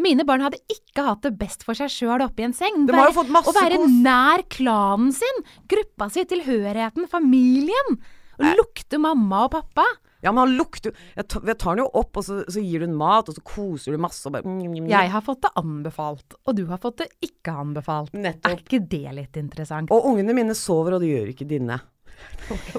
Mine 0.00 0.24
barn 0.26 0.42
hadde 0.42 0.58
ikke 0.72 1.04
hatt 1.06 1.22
det 1.22 1.36
best 1.38 1.62
for 1.66 1.78
seg 1.78 1.92
sjøl 1.92 2.24
oppi 2.24 2.46
en 2.46 2.56
seng. 2.56 2.86
De 2.88 2.96
har 2.96 3.12
jo 3.12 3.18
fått 3.20 3.30
masse 3.34 3.52
Å 3.52 3.54
være 3.54 3.78
kos. 3.78 3.92
nær 4.02 4.42
klanen 4.50 5.12
sin, 5.14 5.44
gruppa 5.70 6.08
si, 6.10 6.24
tilhørigheten, 6.32 7.06
familien. 7.10 8.00
Og 8.40 8.58
lukte 8.58 8.98
mamma 8.98 9.44
og 9.46 9.52
pappa. 9.54 9.84
Ja, 10.24 10.32
men 10.32 10.40
han 10.40 10.54
lukter 10.56 10.94
Jeg 11.14 11.28
tar, 11.28 11.44
den 11.44 11.82
jo 11.84 11.90
opp, 12.00 12.16
og 12.16 12.24
så, 12.24 12.40
så 12.50 12.62
gir 12.64 12.80
du 12.80 12.88
den 12.88 12.96
mat, 12.98 13.28
og 13.28 13.36
så 13.36 13.44
koser 13.44 13.94
du 13.94 14.00
masse 14.00 14.24
og 14.26 14.34
bare 14.34 14.48
mm, 14.48 14.56
mm, 14.64 14.76
mm. 14.86 14.90
Jeg 14.90 15.12
har 15.12 15.22
fått 15.22 15.44
det 15.44 15.52
anbefalt, 15.60 16.38
og 16.42 16.56
du 16.56 16.64
har 16.72 16.80
fått 16.82 17.02
det 17.04 17.10
ikke 17.28 17.54
anbefalt. 17.62 18.16
Er 18.16 18.56
ikke 18.56 18.80
det 18.80 19.12
litt 19.14 19.36
interessant? 19.38 19.92
Og 19.94 20.08
ungene 20.10 20.34
mine 20.34 20.56
sover, 20.58 20.96
og 20.96 21.04
det 21.04 21.12
gjør 21.12 21.34
ikke 21.36 21.46
dine. 21.52 21.78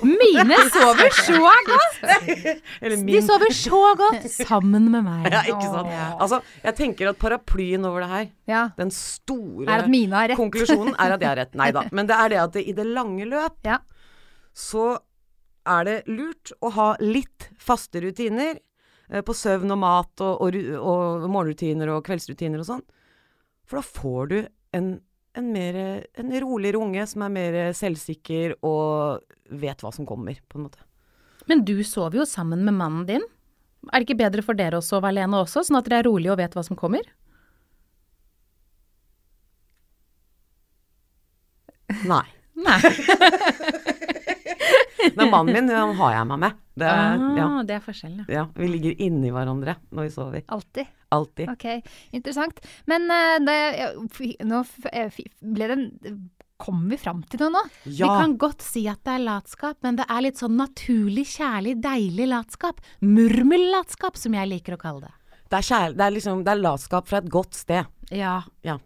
Mine 0.06 0.58
sover 0.70 1.10
så 1.16 1.40
godt! 1.66 1.96
De 3.08 3.22
sover 3.26 3.54
så 3.56 3.80
godt 3.98 4.28
sammen 4.36 4.90
med 4.94 5.02
meg. 5.08 5.26
Ja, 5.34 5.42
ikke 5.50 5.70
sant. 5.72 5.90
Altså, 6.22 6.40
jeg 6.68 6.76
tenker 6.78 7.10
at 7.10 7.18
paraplyen 7.22 7.88
over 7.90 8.06
det 8.06 8.10
her, 8.12 8.28
Ja. 8.52 8.62
den 8.78 8.92
store 8.94 9.66
Er 9.66 9.84
at 9.86 9.90
Mina 9.90 10.22
har 10.22 10.30
rett. 10.30 10.38
konklusjonen, 10.38 10.94
er 11.00 11.16
at 11.18 11.22
jeg 11.26 11.30
har 11.32 11.40
rett. 11.42 11.56
Nei 11.62 11.72
da. 11.74 11.86
Men 11.92 12.06
det 12.12 12.20
er 12.20 12.30
det 12.36 12.40
at 12.44 12.54
det, 12.60 12.66
i 12.70 12.76
det 12.78 12.86
lange 12.86 13.26
løp 13.26 13.58
Ja. 13.66 13.80
så 14.54 15.00
er 15.66 15.84
det 15.88 15.98
lurt 16.08 16.52
å 16.62 16.70
ha 16.76 16.92
litt 17.02 17.50
faste 17.58 18.04
rutiner 18.06 18.60
eh, 19.10 19.22
på 19.26 19.34
søvn 19.34 19.72
og 19.74 19.80
mat 19.82 20.22
og, 20.22 20.46
og, 20.46 20.60
og 20.78 21.26
morgenrutiner 21.34 21.90
og 21.96 22.04
kveldsrutiner 22.06 22.62
og 22.62 22.70
sånn. 22.70 22.86
For 23.66 23.82
da 23.82 23.82
får 23.82 24.30
du 24.30 24.38
en, 24.78 24.92
en, 25.38 25.52
mer, 25.54 25.78
en 26.20 26.32
roligere 26.42 26.80
unge 26.82 27.06
som 27.12 27.24
er 27.26 27.34
mer 27.36 27.58
selvsikker 27.78 28.56
og 28.66 29.24
vet 29.52 29.82
hva 29.84 29.92
som 29.94 30.08
kommer, 30.10 30.40
på 30.50 30.60
en 30.60 30.68
måte. 30.68 30.82
Men 31.50 31.62
du 31.68 31.76
sover 31.86 32.22
jo 32.24 32.26
sammen 32.30 32.64
med 32.66 32.74
mannen 32.80 33.06
din. 33.10 33.26
Er 33.92 34.02
det 34.02 34.08
ikke 34.08 34.18
bedre 34.24 34.42
for 34.46 34.58
dere 34.58 34.80
å 34.80 34.86
sove 34.86 35.12
alene 35.12 35.44
også, 35.44 35.62
sånn 35.68 35.78
at 35.78 35.86
dere 35.90 36.02
er 36.02 36.08
rolige 36.10 36.34
og 36.34 36.40
vet 36.42 36.56
hva 36.58 36.64
som 36.66 36.78
kommer? 36.80 37.06
Nei. 42.06 42.26
Nei. 42.56 42.80
Men 45.16 45.30
mannen 45.30 45.54
min, 45.54 45.70
han 45.70 45.94
har 46.00 46.16
jeg 46.16 46.28
meg 46.32 46.40
med. 46.42 46.56
Det, 46.76 46.88
er- 46.90 47.22
ja, 47.38 47.46
ah, 47.46 47.60
det 47.68 47.76
er 47.78 47.84
forskjellen, 47.86 48.24
ja. 48.26 48.40
ja, 48.40 48.44
vi 48.58 48.68
ligger 48.68 48.98
inni 49.06 49.30
hverandre 49.32 49.78
når 49.96 50.08
vi 50.08 50.12
sover. 50.16 50.42
Alltid. 50.52 50.90
Alltid. 51.16 51.52
Ok, 51.52 51.66
interessant. 52.16 52.62
Men 52.90 53.10
uh, 53.12 53.36
det, 53.46 53.60
ja, 53.80 53.92
nå 54.46 54.64
eh, 54.92 55.22
ble 55.42 55.70
det 55.70 55.78
en 55.80 55.86
Kom 56.56 56.86
vi 56.88 56.96
fram 56.96 57.20
til 57.28 57.42
noe 57.44 57.52
nå? 57.52 57.62
Ja. 57.84 58.06
Vi 58.06 58.08
kan 58.08 58.34
godt 58.40 58.64
si 58.64 58.86
at 58.88 59.02
det 59.04 59.18
er 59.18 59.26
latskap, 59.26 59.76
men 59.84 59.98
det 60.00 60.06
er 60.08 60.22
litt 60.24 60.40
sånn 60.40 60.56
naturlig, 60.56 61.26
kjærlig, 61.34 61.74
deilig 61.84 62.30
latskap. 62.32 62.80
Murmellatskap, 63.04 64.16
som 64.16 64.38
jeg 64.38 64.48
liker 64.54 64.78
å 64.78 64.80
kalle 64.80 65.10
det. 65.10 65.42
Det 65.52 65.60
er, 65.60 65.66
kjærlig, 65.68 65.98
det 66.00 66.06
er 66.06 66.14
liksom 66.16 66.46
Det 66.46 66.54
er 66.54 66.62
latskap 66.64 67.12
fra 67.12 67.20
et 67.20 67.28
godt 67.34 67.60
sted. 67.60 67.92
Ja. 68.16 68.38
Ja. 68.64 68.80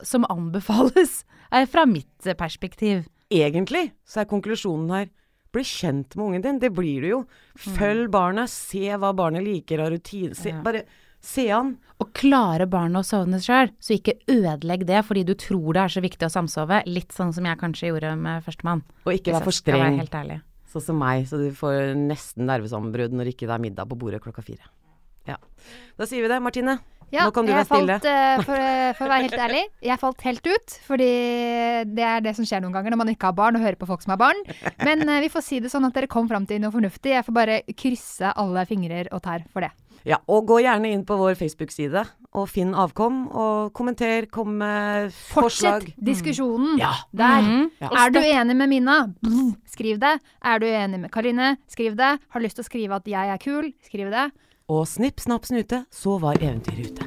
Som 0.00 0.24
anbefales, 0.32 1.20
eh, 1.52 1.68
fra 1.68 1.84
mitt 1.84 2.24
eh, 2.26 2.38
perspektiv. 2.40 3.04
Egentlig 3.30 3.90
så 4.08 4.24
er 4.24 4.30
konklusjonen 4.30 4.96
her 4.96 5.12
bli 5.54 5.64
kjent 5.66 6.16
med 6.16 6.24
ungen 6.24 6.44
din. 6.46 6.58
Det 6.62 6.72
blir 6.74 7.04
du 7.04 7.08
jo. 7.10 7.20
Følg 7.58 8.10
barnet. 8.12 8.50
Se 8.52 8.86
hva 8.94 9.12
barnet 9.16 9.44
liker 9.44 9.82
av 9.84 9.92
rutiner. 9.94 10.62
Bare 10.64 10.84
se 11.24 11.46
an. 11.54 11.74
Og 12.00 12.12
klare 12.16 12.64
barnet 12.70 13.02
å 13.02 13.04
sovne 13.04 13.40
sjøl, 13.44 13.68
så 13.76 13.96
ikke 13.98 14.16
ødelegg 14.32 14.86
det 14.88 15.02
fordi 15.04 15.24
du 15.28 15.34
tror 15.38 15.76
det 15.76 15.82
er 15.82 15.92
så 15.92 16.02
viktig 16.04 16.28
å 16.28 16.32
samsove. 16.32 16.82
Litt 16.88 17.12
sånn 17.12 17.34
som 17.36 17.44
jeg 17.44 17.60
kanskje 17.60 17.90
gjorde 17.90 18.14
med 18.16 18.46
førstemann. 18.46 18.84
Og 19.04 19.18
ikke 19.18 19.34
vær 19.36 19.44
for 19.44 19.56
streng, 19.56 20.00
sånn 20.70 20.86
som 20.86 21.00
meg, 21.00 21.26
så 21.28 21.40
du 21.40 21.50
får 21.56 21.92
nesten 21.98 22.48
nervesammenbrudd 22.48 23.16
når 23.16 23.34
ikke 23.34 23.50
det 23.50 23.56
er 23.56 23.64
middag 23.66 23.90
på 23.90 23.98
bordet 24.00 24.22
klokka 24.24 24.44
fire. 24.46 24.64
Ja. 25.28 25.36
Da 26.00 26.08
sier 26.08 26.24
vi 26.24 26.32
det, 26.32 26.40
Martine. 26.42 26.78
Ja, 27.10 27.24
Nå 27.26 27.32
kan 27.34 27.46
du 27.46 27.52
være 27.52 27.66
stille. 27.66 27.96
Falt, 27.98 28.06
eh, 28.06 28.42
for, 28.46 28.54
eh, 28.54 28.92
for 28.94 29.06
å 29.06 29.10
være 29.10 29.26
helt 29.26 29.40
ærlig, 29.46 29.62
jeg 29.82 29.98
falt 29.98 30.20
helt 30.28 30.46
ut. 30.46 30.76
Fordi 30.86 31.10
det 31.96 32.06
er 32.06 32.24
det 32.24 32.36
som 32.38 32.46
skjer 32.46 32.62
noen 32.62 32.72
ganger 32.76 32.94
når 32.94 33.02
man 33.02 33.12
ikke 33.14 33.30
har 33.32 33.36
barn 33.38 33.58
og 33.58 33.64
hører 33.66 33.78
på 33.80 33.88
folk 33.90 34.04
som 34.04 34.14
har 34.14 34.20
barn. 34.22 34.40
Men 34.86 35.02
eh, 35.08 35.20
vi 35.26 35.30
får 35.32 35.42
si 35.46 35.58
det 35.64 35.72
sånn 35.72 35.88
at 35.88 35.96
dere 35.96 36.10
kom 36.10 36.30
fram 36.30 36.46
til 36.46 36.62
noe 36.62 36.70
fornuftig. 36.74 37.16
Jeg 37.16 37.26
får 37.26 37.36
bare 37.36 37.60
krysse 37.74 38.30
alle 38.38 38.66
fingrer 38.70 39.10
og 39.10 39.22
tær 39.26 39.42
for 39.50 39.66
det. 39.66 39.72
Ja, 40.08 40.16
og 40.32 40.46
gå 40.48 40.62
gjerne 40.64 40.88
inn 40.94 41.02
på 41.04 41.16
vår 41.20 41.34
Facebook-side 41.36 42.06
og 42.32 42.46
finn 42.48 42.70
avkom, 42.78 43.24
og 43.36 43.72
kommenter, 43.76 44.24
kom 44.32 44.54
med 44.62 45.10
forslag. 45.12 45.82
Fortsett 45.90 46.04
diskusjonen 46.06 46.78
Ja. 46.80 46.92
der. 47.12 47.42
Mm. 47.42 47.66
Ja. 47.82 47.90
Er 48.06 48.14
du 48.14 48.20
enig 48.22 48.56
med 48.56 48.70
Mina? 48.70 48.96
Skriv 49.68 49.98
det. 50.00 50.14
Er 50.40 50.62
du 50.62 50.66
enig 50.70 51.00
med 51.02 51.10
Karine? 51.12 51.56
Skriv 51.68 51.98
det. 51.98 52.14
Har 52.30 52.40
lyst 52.40 52.56
til 52.56 52.64
å 52.64 52.68
skrive 52.70 52.96
at 52.96 53.04
jeg 53.10 53.34
er 53.34 53.42
kul? 53.42 53.72
Skriv 53.84 54.08
det. 54.14 54.30
Og 54.70 54.88
snipp, 54.88 55.20
snapp, 55.20 55.46
snute, 55.46 55.84
så 55.90 56.18
var 56.18 56.36
eventyret 56.40 56.90
ute. 56.90 57.04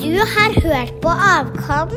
Du 0.00 0.14
har 0.32 0.50
hørt 0.64 0.94
på 1.02 1.08
Avkom. 1.08 1.90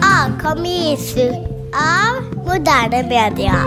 Avkom 0.00 0.64
gis 0.64 1.12
ut 1.16 1.76
av 1.76 2.22
moderne 2.48 3.02
media. 3.12 3.58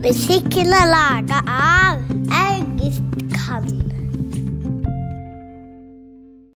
Musikken 0.00 0.72
er 0.80 0.88
laga 0.96 1.44
av. 1.44 2.09